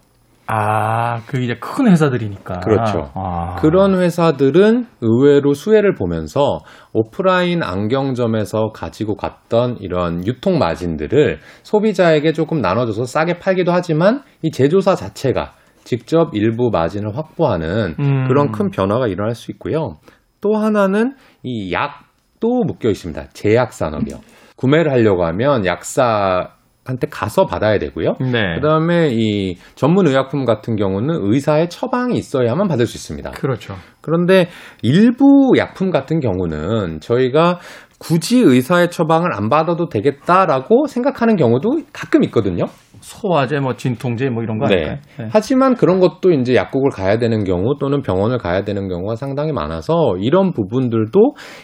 [0.48, 2.62] 아, 그 이제 큰 회사들이니까.
[2.62, 3.12] 그렇죠.
[3.14, 3.56] 아.
[3.60, 6.60] 그런 회사들은 의외로 수혜를 보면서
[6.94, 14.96] 오프라인 안경점에서 가지고 갔던 이런 유통 마진들을 소비자에게 조금 나눠줘서 싸게 팔기도 하지만 이 제조사
[14.96, 18.28] 자체가 직접 일부 마진을 확보하는 음.
[18.28, 19.96] 그런 큰 변화가 일어날 수 있고요.
[20.40, 23.30] 또 하나는 이 약도 묶여 있습니다.
[23.34, 24.20] 제약 산업이요.
[24.56, 26.57] 구매를 하려고 하면 약사
[26.88, 28.16] 한테 가서 받아야 되고요.
[28.20, 28.56] 네.
[28.56, 33.32] 그다음에 이 전문 의약품 같은 경우는 의사의 처방이 있어야만 받을 수 있습니다.
[33.32, 33.76] 그렇죠.
[34.02, 34.50] 그런데
[34.82, 37.60] 일부 약품 같은 경우는 저희가
[38.00, 42.66] 굳이 의사의 처방을 안 받아도 되겠다라고 생각하는 경우도 가끔 있거든요.
[43.08, 44.76] 소화제, 뭐 진통제, 뭐 이런 거 네.
[44.76, 44.98] 아닐까요?
[45.18, 45.30] 네.
[45.32, 50.18] 하지만 그런 것도 이제 약국을 가야 되는 경우 또는 병원을 가야 되는 경우가 상당히 많아서
[50.20, 51.18] 이런 부분들도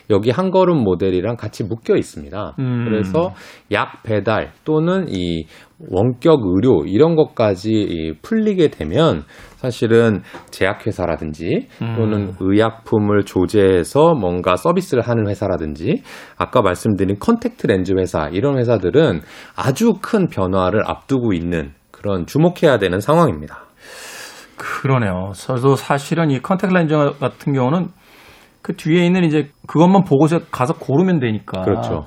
[0.10, 2.56] 여기 한 걸음 모델이랑 같이 묶여 있습니다.
[2.60, 2.86] 음.
[2.86, 3.34] 그래서
[3.74, 5.46] 약 배달 또는 이
[5.90, 9.24] 원격 의료 이런 것까지 이 풀리게 되면
[9.56, 11.96] 사실은 제약회사라든지 음.
[11.96, 16.04] 또는 의약품을 조제해서 뭔가 서비스를 하는 회사라든지
[16.38, 19.22] 아까 말씀드린 컨택트 렌즈 회사 이런 회사들은
[19.56, 23.64] 아주 큰 변화를 앞두고 있는 그런 주목해야 되는 상황입니다.
[24.58, 25.32] 그러네요.
[25.34, 27.88] 저도 사실은 이 컨택트 렌즈 같은 경우는
[28.62, 31.62] 그 뒤에 있는 이제 그것만 보고서 가서 고르면 되니까.
[31.62, 32.06] 그렇죠.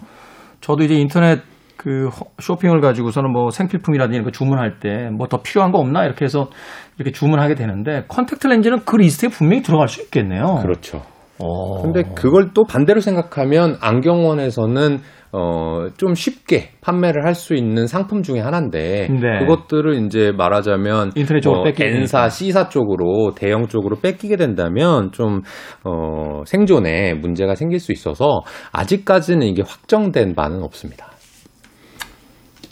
[0.61, 1.41] 저도 이제 인터넷
[1.77, 6.05] 그 허- 쇼핑을 가지고서는 뭐 생필품이라든지 이런 거 주문할 때 뭐 더 필요한 거 없나
[6.05, 6.49] 이렇게 해서
[6.97, 10.61] 이렇게 주문하게 되는데 컨택트 렌즈는 그 리스트에 분명히 들어갈 수 있겠네요.
[10.63, 11.03] 그렇죠.
[11.39, 11.83] 어.
[11.83, 14.99] 근데 그걸 또 반대로 생각하면 안경원에서는
[15.33, 19.39] 어, 좀 쉽게 판매를 할 수 있는 상품 중에 하나인데 네.
[19.41, 22.29] 그것들을 이제 말하자면 인터넷 쪽으로 뺏기게 N사.
[22.31, 25.43] C사 쪽으로 대형 쪽으로 뺏기게 된다면 좀
[25.85, 28.41] 어, 생존에 문제가 생길 수 있어서
[28.73, 31.09] 아직까지는 이게 확정된 바는 없습니다.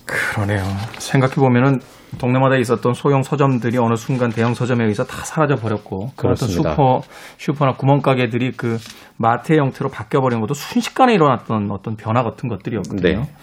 [0.07, 0.63] 그러네요.
[0.99, 1.81] 생각해 보면은
[2.19, 6.71] 동네마다 있었던 소형 서점들이 어느 순간 대형 서점에 의해서 다 사라져 버렸고 그 그렇습니다.
[6.71, 7.03] 슈퍼
[7.39, 8.79] 슈퍼나 구멍 가게들이 그
[9.17, 13.21] 마트의 형태로 바뀌어 버린 것도 순식간에 일어났던 어떤 변화 같은 것들이었거든요.
[13.21, 13.35] 네.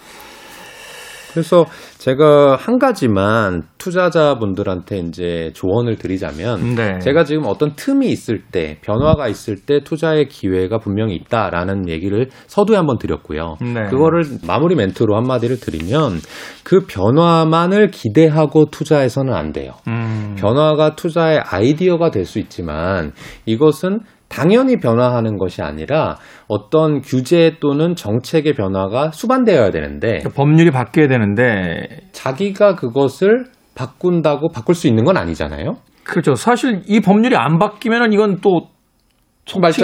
[1.32, 1.66] 그래서
[1.98, 6.98] 제가 한 가지만 투자자분들한테 이제 조언을 드리자면 네.
[7.00, 12.76] 제가 지금 어떤 틈이 있을 때 변화가 있을 때 투자의 기회가 분명히 있다라는 얘기를 서두에
[12.76, 13.56] 한번 드렸고요.
[13.60, 13.88] 네.
[13.90, 16.18] 그거를 마무리 멘트로 한마디를 드리면
[16.64, 19.72] 그 변화만을 기대하고 투자해서는 안 돼요.
[19.88, 20.34] 음.
[20.38, 23.12] 변화가 투자의 아이디어가 될 수 있지만
[23.46, 24.00] 이것은
[24.32, 26.16] 당연히 변화하는 것이 아니라
[26.48, 34.74] 어떤 규제 또는 정책의 변화가 수반되어야 되는데 그러니까 법률이 바뀌어야 되는데 자기가 그것을 바꾼다고 바꿀
[34.74, 35.76] 수 있는 건 아니잖아요.
[36.04, 36.34] 그렇죠.
[36.34, 38.68] 사실 이 법률이 안 바뀌면은 이건 또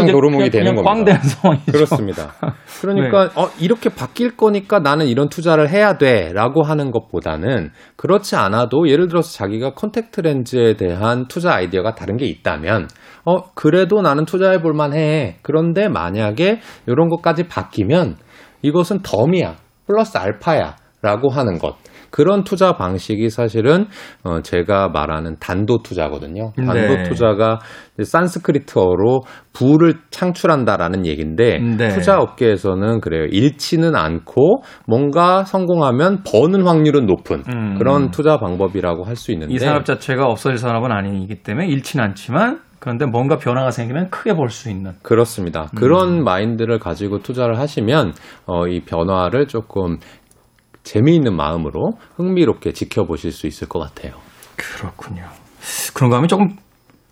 [0.03, 0.95] 이제 도루묵이 되는 겁니다.
[0.95, 1.73] 꽝되는 상황이죠.
[1.73, 2.33] 그렇습니다.
[2.81, 9.09] 그러니까 어, 이렇게 바뀔 거니까 나는 이런 투자를 해야 돼라고 하는 것보다는 그렇지 않아도 예를
[9.09, 12.89] 들어서 자기가 컨택트 렌즈에 대한 투자 아이디어가 다른 게 있다면
[13.25, 15.39] 어 그래도 나는 투자해 볼 만해.
[15.43, 18.17] 그런데 만약에 이런 것까지 바뀌면
[18.63, 19.57] 이것은 덤이야.
[19.87, 21.77] 플러스 알파야 라고 하는 것.
[22.11, 23.87] 그런 투자 방식이 사실은
[24.25, 26.53] 어, 제가 말하는 단도 투자거든요.
[26.57, 27.03] 단도 네.
[27.05, 27.59] 투자가
[28.03, 31.89] 산스크리트어로 부를 창출한다라는 얘기인데 네.
[31.89, 33.25] 투자 업계에서는 그래요.
[33.31, 37.75] 잃지는 않고 뭔가 성공하면 버는 확률은 높은 음.
[37.79, 42.61] 그런 투자 방법이라고 할 수 있는데 이 산업 자체가 없어질 산업은 아니기 때문에 잃지는 않지만
[42.79, 45.63] 그런데 뭔가 변화가 생기면 크게 볼 수 있는 그렇습니다.
[45.63, 45.77] 음.
[45.77, 48.13] 그런 마인드를 가지고 투자를 하시면
[48.47, 49.97] 어, 이 변화를 조금
[50.89, 54.15] 재미있는 마음으로 흥미롭게 지켜보실 수 있을 것 같아요.
[54.57, 55.25] 그렇군요.
[55.95, 56.49] 그런가 하면 조금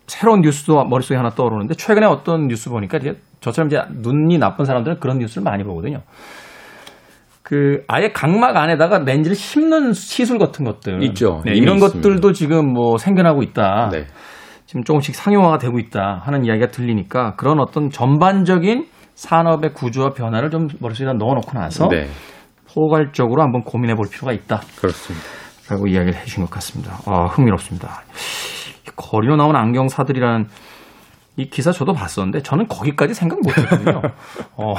[0.06, 4.98] 새로운 뉴스도 머릿속에 하나 떠오르는데 최근에 어떤 뉴스 보니까 이제 저처럼 이제 눈이 나쁜 사람들은
[4.98, 6.00] 그런 뉴스를 많이 보거든요.
[7.42, 11.42] 그 아예 각막 안에다가 렌즈를 심는 시술 같은 것들 있죠.
[11.44, 11.86] 네, 이런 있습니다.
[11.86, 13.90] 것들도 지금 뭐 생겨나고 있다.
[13.92, 14.06] 네.
[14.64, 20.66] 지금 조금씩 상용화가 되고 있다 하는 이야기가 들리니까 그런 어떤 전반적인 산업의 구조와 변화를 좀
[20.80, 22.06] 머릿속에다 넣어놓고 나서 네.
[22.76, 24.60] 포괄적으로 한번 고민해 볼 필요가 있다.
[24.78, 25.26] 그렇습니다.
[25.70, 26.98] 라고 이야기를 해 주신 것 같습니다.
[27.06, 28.02] 아, 흥미롭습니다.
[28.94, 30.46] 거리로 나온 안경사들이라는
[31.38, 34.00] 이 기사 저도 봤었는데 저는 거기까지 생각 못 했거든요.
[34.56, 34.74] 어,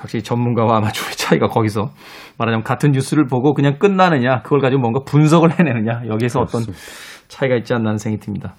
[0.00, 1.90] 확실히 전문가와 아마추어의 차이가 거기서
[2.38, 6.62] 말하자면 같은 뉴스를 보고 그냥 끝나느냐, 그걸 가지고 뭔가 분석을 해내느냐, 여기에서 어떤
[7.28, 8.54] 차이가 있지 않나 하는 생각이 듭니다.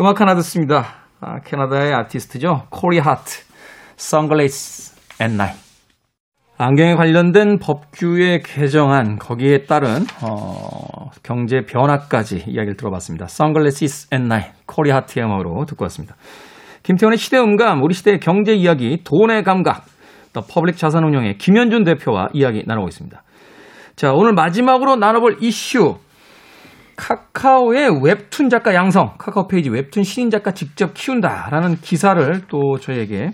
[0.00, 0.84] 음악 하나 듣습니다.
[1.20, 2.66] 아, 캐나다의 아티스트죠.
[2.70, 3.42] 코리 하트,
[3.98, 5.63] Sunglass at Night.
[6.56, 13.24] 안경에 관련된 법규의 개정안 거기에 따른 어, 경제 변화까지 이야기를 들어봤습니다.
[13.24, 16.14] Sunglasses at Night Corey Hart의 음악으로 듣고 왔습니다.
[16.84, 19.84] 김태훈의 시대 음감 우리 시대의 경제 이야기 돈의 감각
[20.32, 23.20] 더 퍼블릭 자산운용의 김현준 대표와 이야기 나누고 있습니다.
[23.96, 25.96] 자 오늘 마지막으로 나눠볼 이슈
[26.96, 33.30] 카카오의 웹툰 작가 양성 카카오 페이지 웹툰 신인 작가 직접 키운다라는 기사를 또 저희에게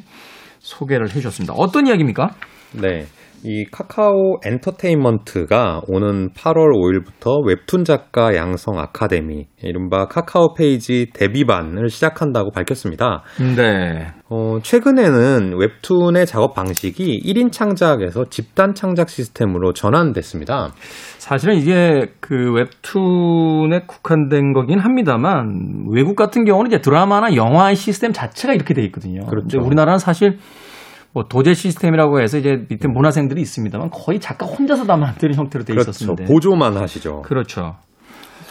[0.60, 1.52] 소개를 해주셨습니다.
[1.54, 2.30] 어떤 이야기입니까?
[2.72, 3.06] 네.
[3.42, 12.50] 이 카카오 엔터테인먼트가 오는 8월 5일부터 웹툰 작가 양성 아카데미, 이른바 카카오 페이지 데뷔반을 시작한다고
[12.50, 13.22] 밝혔습니다.
[13.56, 14.08] 네.
[14.28, 20.72] 어, 최근에는 웹툰의 작업 방식이 1인 창작에서 집단 창작 시스템으로 전환됐습니다.
[21.18, 28.52] 사실은 이게 그 웹툰에 국한된 거긴 합니다만 외국 같은 경우는 이제 드라마나 영화의 시스템 자체가
[28.52, 29.24] 이렇게 돼 있거든요.
[29.26, 29.60] 그렇죠.
[29.60, 30.38] 우리나라는 사실
[31.12, 35.72] 뭐 도제 시스템이라고 해서 이제 밑에 문화생들이 있습니다만 거의 작가 혼자서 다 만드는 형태로 돼
[35.72, 35.90] 그렇죠.
[35.90, 36.24] 있었는데.
[36.24, 37.22] 보조만 하시죠.
[37.22, 37.76] 그렇죠.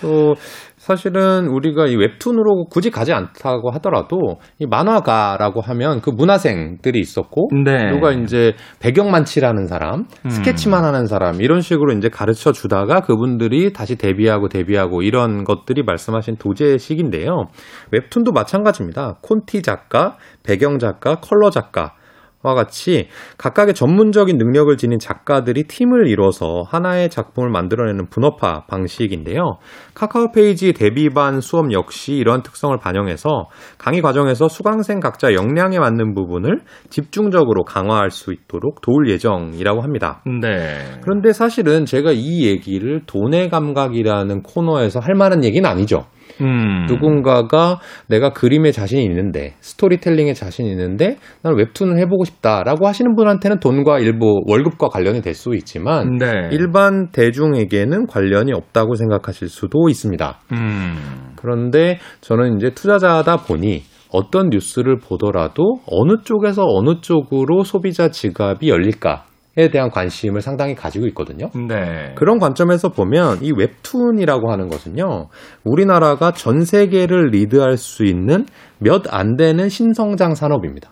[0.01, 0.35] 또
[0.77, 7.91] 사실은 우리가 이 웹툰으로 굳이 가지 않다고 하더라도 이 만화가라고 하면 그 문화생들이 있었고 네.
[7.91, 10.29] 누가 이제 배경만 칠하는 사람, 음.
[10.29, 16.37] 스케치만 하는 사람 이런 식으로 이제 가르쳐 주다가 그분들이 다시 데뷔하고 데뷔하고 이런 것들이 말씀하신
[16.37, 17.47] 도제식인데요.
[17.91, 19.17] 웹툰도 마찬가지입니다.
[19.21, 21.93] 콘티 작가, 배경 작가, 컬러 작가
[22.41, 29.57] 와 같이 각각의 전문적인 능력을 지닌 작가들이 팀을 이뤄서 하나의 작품을 만들어내는 분업화 방식인데요.
[29.93, 33.47] 카카오 페이지 데뷔반 수업 역시 이러한 특성을 반영해서
[33.77, 40.21] 강의 과정에서 수강생 각자 역량에 맞는 부분을 집중적으로 강화할 수 있도록 도울 예정이라고 합니다.
[40.25, 40.99] 네.
[41.01, 46.05] 그런데 사실은 제가 이 얘기를 돈의 감각이라는 코너에서 할 만한 얘기는 아니죠.
[46.41, 46.85] 음.
[46.87, 53.99] 누군가가 내가 그림에 자신이 있는데 스토리텔링에 자신이 있는데 나는 웹툰을 해보고 싶다라고 하시는 분한테는 돈과
[53.99, 56.49] 일부 월급과 관련이 될 수 있지만 네.
[56.51, 60.39] 일반 대중에게는 관련이 없다고 생각하실 수도 있습니다.
[60.51, 60.95] 음.
[61.35, 69.25] 그런데 저는 이제 투자자다 보니 어떤 뉴스를 보더라도 어느 쪽에서 어느 쪽으로 소비자 지갑이 열릴까
[69.25, 69.28] 에
[69.67, 71.49] 대한 관심을 상당히 가지고 있거든요.
[71.67, 72.13] 네.
[72.15, 75.27] 그런 관점에서 보면 이 웹툰이라고 하는 것은요,
[75.65, 78.45] 우리나라가 전 세계를 리드할 수 있는
[78.79, 80.91] 몇 안 되는 신성장 산업입니다.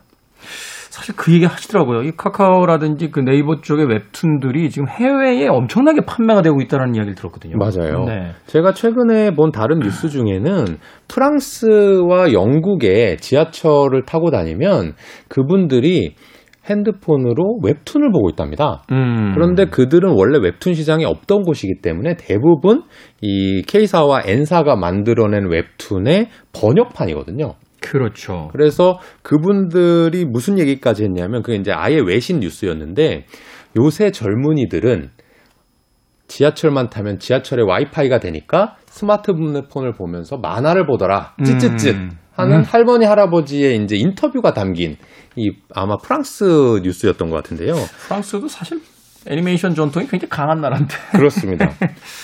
[0.90, 2.02] 사실 그 얘기 하시더라고요.
[2.02, 7.56] 이 카카오라든지 그 네이버 쪽의 웹툰들이 지금 해외에 엄청나게 판매가 되고 있다는 이야기를 들었거든요.
[7.58, 8.06] 맞아요.
[8.06, 8.32] 네.
[8.48, 10.78] 제가 최근에 본 다른 뉴스 중에는
[11.08, 14.94] 프랑스와 영국의 지하철을 타고 다니면
[15.28, 16.16] 그분들이
[16.70, 18.84] 핸드폰으로 웹툰을 보고 있답니다.
[18.92, 19.32] 음.
[19.34, 22.84] 그런데 그들은 원래 웹툰 시장에 없던 곳이기 때문에 대부분
[23.22, 27.56] 이 K사와 N사가 만들어낸 웹툰의 번역판이거든요.
[27.80, 28.50] 그렇죠.
[28.52, 33.26] 그래서 그분들이 무슨 얘기까지 했냐면 그게 이제 아예 외신 뉴스였는데
[33.78, 35.10] 요새 젊은이들은
[36.28, 41.36] 지하철만 타면 지하철에 와이파이가 되니까 스마트폰을 보면서 만화를 보더라.
[41.46, 42.10] 찌찌찌 음.
[42.38, 42.64] 하는 음.
[42.64, 44.96] 할머니 할아버지의 이제 인터뷰가 담긴
[45.36, 47.74] 이 아마 프랑스 뉴스였던 것 같은데요.
[48.08, 48.80] 프랑스도 사실
[49.30, 50.94] 애니메이션 전통이 굉장히 강한 나라인데.
[51.18, 51.70] 그렇습니다.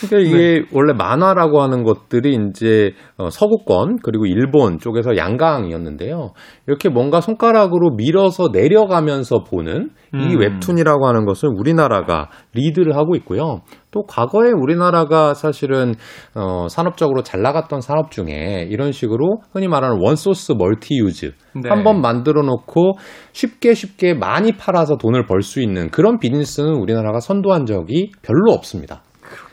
[0.08, 6.32] 그러니까 이게 원래 만화라고 하는 것들이 이제 어, 서구권 그리고 일본 쪽에서 양강이었는데요.
[6.68, 10.40] 이렇게 뭔가 손가락으로 밀어서 내려가면서 보는 이 음.
[10.40, 13.62] 웹툰이라고 하는 것은 우리나라가 리드를 하고 있고요.
[13.94, 15.94] 또 과거에 우리나라가 사실은
[16.36, 21.70] 어, 산업적으로 잘 나갔던 산업 중에 이런 식으로 흔히 말하는 one source multi use 네.
[21.70, 22.94] 한번 만들어 놓고
[23.32, 29.04] 쉽게 쉽게 많이 팔아서 돈을 벌 수 있는 그런 비즈니스는 우리나라가 선도한 적이 별로 없습니다.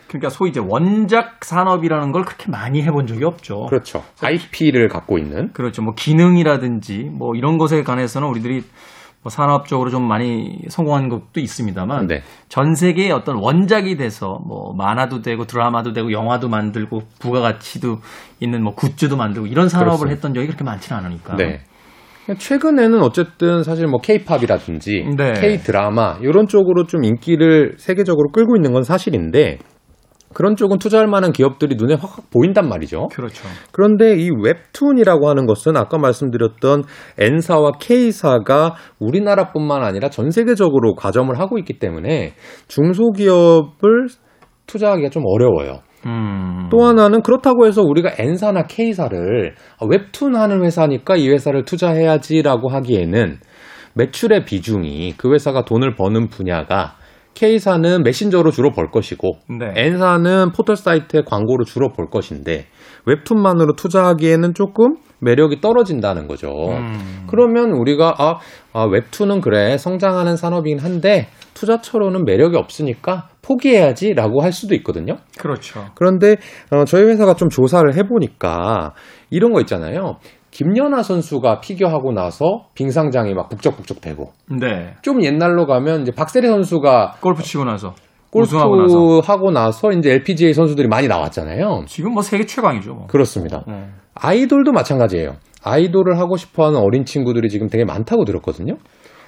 [0.06, 3.66] 그러니까 소위 이제 원작 산업이라는 걸 그렇게 많이 해본 적이 없죠.
[3.68, 4.02] 그렇죠.
[4.22, 5.82] IP를 갖고 있는 그렇죠.
[5.82, 8.62] 뭐 기능이라든지 뭐 이런 것에 관해서는 우리들이
[9.22, 12.22] 뭐 산업적으로 좀 많이 성공한 것도 있습니다만 네.
[12.48, 17.98] 전 세계의 어떤 원작이 돼서 뭐 만화도 되고 드라마도 되고 영화도 만들고 부가가치도
[18.40, 20.14] 있는 뭐 굿즈도 만들고 이런 산업을 그렇습니다.
[20.14, 21.36] 했던 적이 그렇게 많지는 않으니까.
[21.36, 21.60] 네.
[22.38, 25.32] 최근에는 어쨌든 사실 뭐 K-팝이라든지 네.
[25.32, 29.58] K-드라마 이런 쪽으로 좀 인기를 세계적으로 끌고 있는 건 사실인데
[30.32, 33.08] 그런 쪽은 투자할 만한 기업들이 눈에 확 보인단 말이죠.
[33.12, 33.48] 그렇죠.
[33.72, 36.84] 그런데 이 웹툰이라고 하는 것은 아까 말씀드렸던
[37.18, 42.34] N사와 K사가 우리나라뿐만 아니라 전 세계적으로 과점을 하고 있기 때문에
[42.68, 44.06] 중소기업을
[44.66, 45.80] 투자하기가 좀 어려워요.
[46.06, 46.68] 음.
[46.70, 53.38] 또 하나는 그렇다고 해서 우리가 N사나 K사를 아, 웹툰 하는 회사니까 이 회사를 투자해야지라고 하기에는
[53.94, 56.94] 매출의 비중이 그 회사가 돈을 버는 분야가
[57.40, 59.72] K사는 메신저로 주로 벌 것이고 네.
[59.74, 62.66] N사는 포털 사이트에 광고로 주로 볼 것인데
[63.06, 66.48] 웹툰만으로 투자하기에는 조금 매력이 떨어진다는 거죠.
[66.50, 67.24] 음.
[67.30, 68.38] 그러면 우리가 아,
[68.74, 75.16] 아, 웹툰은 그래 성장하는 산업이긴 한데 투자처로는 매력이 없으니까 포기해야지라고 할 수도 있거든요.
[75.38, 75.86] 그렇죠.
[75.94, 76.36] 그런데
[76.70, 78.92] 어, 저희 회사가 좀 조사를 해보니까
[79.30, 80.18] 이런 거 있잖아요.
[80.50, 84.94] 김연아 선수가 피겨하고 나서 빙상장이 막 북적북적 되고 네.
[85.02, 87.94] 좀 옛날로 가면 이제 박세리 선수가 골프 치고 나서
[88.32, 91.84] 우승하고 나서 골프하고 나서 이제 LPGA 선수들이 많이 나왔잖아요.
[91.86, 92.94] 지금 뭐 세계 최강이죠.
[92.94, 93.06] 뭐.
[93.06, 93.64] 그렇습니다.
[93.66, 93.88] 네.
[94.14, 95.36] 아이돌도 마찬가지예요.
[95.64, 98.76] 아이돌을 하고 싶어하는 어린 친구들이 지금 되게 많다고 들었거든요.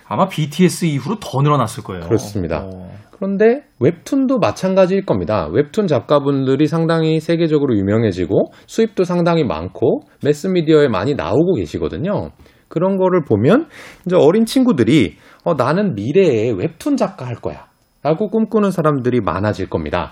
[0.06, 2.02] 아마 BTS 이후로 더 늘어났을 거예요.
[2.04, 2.64] 그렇습니다.
[2.64, 2.90] 어.
[3.22, 5.46] 그런데 웹툰도 마찬가지일 겁니다.
[5.52, 12.30] 웹툰 작가분들이 상당히 세계적으로 유명해지고 수입도 상당히 많고 매스미디어에 많이 나오고 계시거든요.
[12.66, 13.68] 그런 거를 보면
[14.06, 17.66] 이제 어린 친구들이 어, 나는 미래에 웹툰 작가 할 거야.
[18.02, 20.10] 라고 꿈꾸는 사람들이 많아질 겁니다.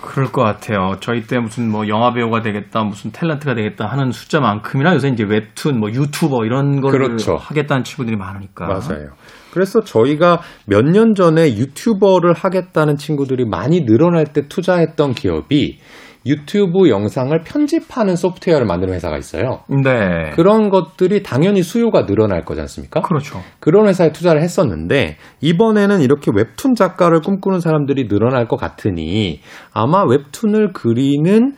[0.00, 0.92] 그럴 것 같아요.
[1.00, 5.80] 저희 때 무슨 뭐 영화 배우가 되겠다, 무슨 탤런트가 되겠다 하는 숫자만큼이나 요새 이제 웹툰,
[5.80, 7.34] 뭐 유튜버 이런 걸 그렇죠.
[7.34, 8.68] 하겠다는 친구들이 많으니까.
[8.68, 9.08] 맞아요.
[9.52, 15.78] 그래서 저희가 몇 년 전에 유튜버를 하겠다는 친구들이 많이 늘어날 때 투자했던 기업이
[16.26, 19.60] 유튜브 영상을 편집하는 소프트웨어를 만드는 회사가 있어요.
[19.68, 20.30] 네.
[20.34, 23.00] 그런 것들이 당연히 수요가 늘어날 거지 않습니까?
[23.02, 23.40] 그렇죠.
[23.60, 29.40] 그런 회사에 투자를 했었는데 이번에는 이렇게 웹툰 작가를 꿈꾸는 사람들이 늘어날 것 같으니
[29.72, 31.52] 아마 웹툰을 그리는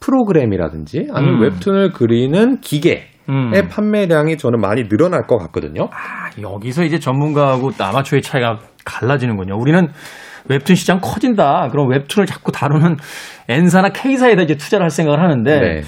[0.00, 1.42] 프로그램이라든지 아니면 음.
[1.42, 3.52] 웹툰을 그리는 기계의 음.
[3.68, 5.88] 판매량이 저는 많이 늘어날 것 같거든요.
[5.92, 9.56] 아, 여기서 이제 전문가하고 아마추어의 차이가 갈라지는군요.
[9.58, 9.88] 우리는
[10.48, 11.68] 웹툰 시장 커진다.
[11.70, 12.96] 그럼 웹툰을 자꾸 다루는
[13.48, 15.82] N사나 K사에다 이제 투자를 할 생각을 하는데 네.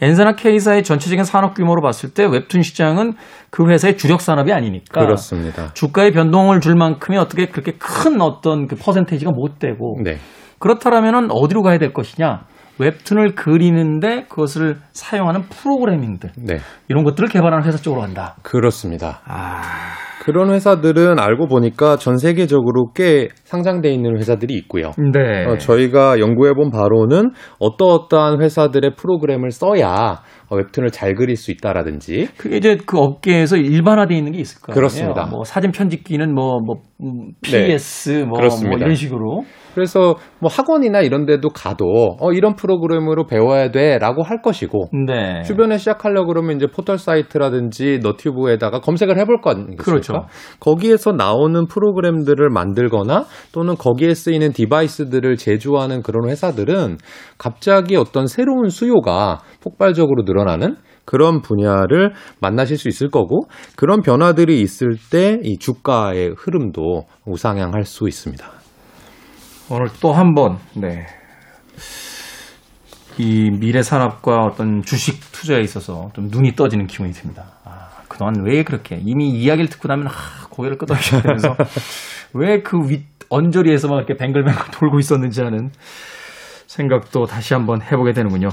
[0.00, 3.14] N사나 K사의 전체적인 산업 규모로 봤을 때 웹툰 시장은
[3.50, 5.72] 그 회사의 주력 산업이 아니니까 그렇습니다.
[5.72, 10.18] 주가의 변동을 줄 만큼이 어떻게 그렇게 큰 어떤 그 퍼센테이지가 못 되고 네.
[10.58, 12.44] 그렇다면은 어디로 가야 될 것이냐?
[12.78, 16.56] 웹툰을 그리는데 그것을 사용하는 프로그래밍들 네.
[16.88, 18.36] 이런 것들을 개발하는 회사 쪽으로 간다.
[18.42, 19.20] 그렇습니다.
[19.24, 19.62] 아,
[20.26, 24.90] 그런 회사들은 알고 보니까 전 세계적으로 꽤 상장돼 있는 회사들이 있고요.
[25.12, 25.44] 네.
[25.46, 32.28] 어, 저희가 연구해 본 바로는 어떠어떠한 회사들의 프로그램을 써야 어, 웹툰을 잘 그릴 수 있다라든지
[32.36, 34.74] 그게 이제 그 업계에서 일반화되어 있는 게 있을 거예요.
[34.74, 35.26] 그렇습니다.
[35.26, 37.66] 뭐 사진 편집기는 뭐, 뭐, 음, 네.
[37.66, 38.76] PS, 뭐, 뭐 그렇습니다.
[38.78, 39.44] 이런 식으로.
[39.74, 45.42] 그래서 뭐 학원이나 이런 데도 가도 어, 이런 프로그램으로 배워야 돼라고 할 것이고 네.
[45.42, 49.84] 주변에 시작하려고 그러면 이제 포털 사이트라든지 너튜브에다가 검색을 해볼 거 아니겠습니까?
[49.84, 50.14] 그렇죠.
[50.60, 56.96] 거기에서 나오는 프로그램들을 만들거나 또는 거기에 쓰이는 디바이스들을 제조하는 그런 회사들은
[57.36, 64.60] 갑자기 어떤 새로운 수요가 폭발적으로 늘어 나는 그런 분야를 만나실 수 있을 거고 그런 변화들이
[64.60, 68.44] 있을 때 이 주가의 흐름도 우상향할 수 있습니다.
[69.70, 71.06] 오늘 또 한 번, 네.
[73.18, 77.44] 이 미래 산업과 어떤 주식 투자에 있어서 좀 눈이 떠지는 기분이 듭니다.
[77.64, 80.10] 아, 그동안 왜 그렇게 이미 이야기를 듣고 나면 아,
[80.50, 81.56] 고개를 끄덕이면서
[82.34, 85.70] 왜 그 윗 언저리에서만 이렇게 뱅글뱅글 돌고 있었는지 하는
[86.66, 88.50] 생각도 다시 한번 해보게 되는군요.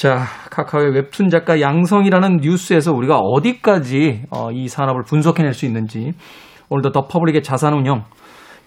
[0.00, 6.12] 자, 카카오의 웹툰 작가 양성이라는 뉴스에서 우리가 어디까지 어, 이 산업을 분석해낼 수 있는지
[6.70, 8.04] 오늘도 더 퍼블릭의 자산운용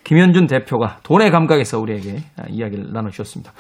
[0.04, 3.52] 김현준 대표가 돈의 감각에서 우리에게 아, 이야기를 나눠주셨습니다.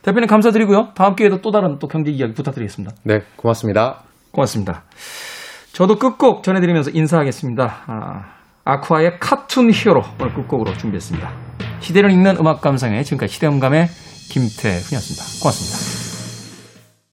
[0.00, 0.92] 대표님 감사드리고요.
[0.94, 2.96] 다음 기회에도 또 다른 또 경제 이야기 부탁드리겠습니다.
[3.04, 4.04] 네, 고맙습니다.
[4.30, 4.84] 고맙습니다.
[5.74, 7.82] 저도 끝곡 전해드리면서 인사하겠습니다.
[7.88, 8.22] 아,
[8.64, 11.30] 아쿠아의 Cartoon Hero 오늘 끝곡으로 준비했습니다.
[11.80, 13.88] 시대를 읽는 음악 감상의 지금까지 시대음감의
[14.30, 15.42] 김태훈이었습니다.
[15.42, 16.01] 고맙습니다.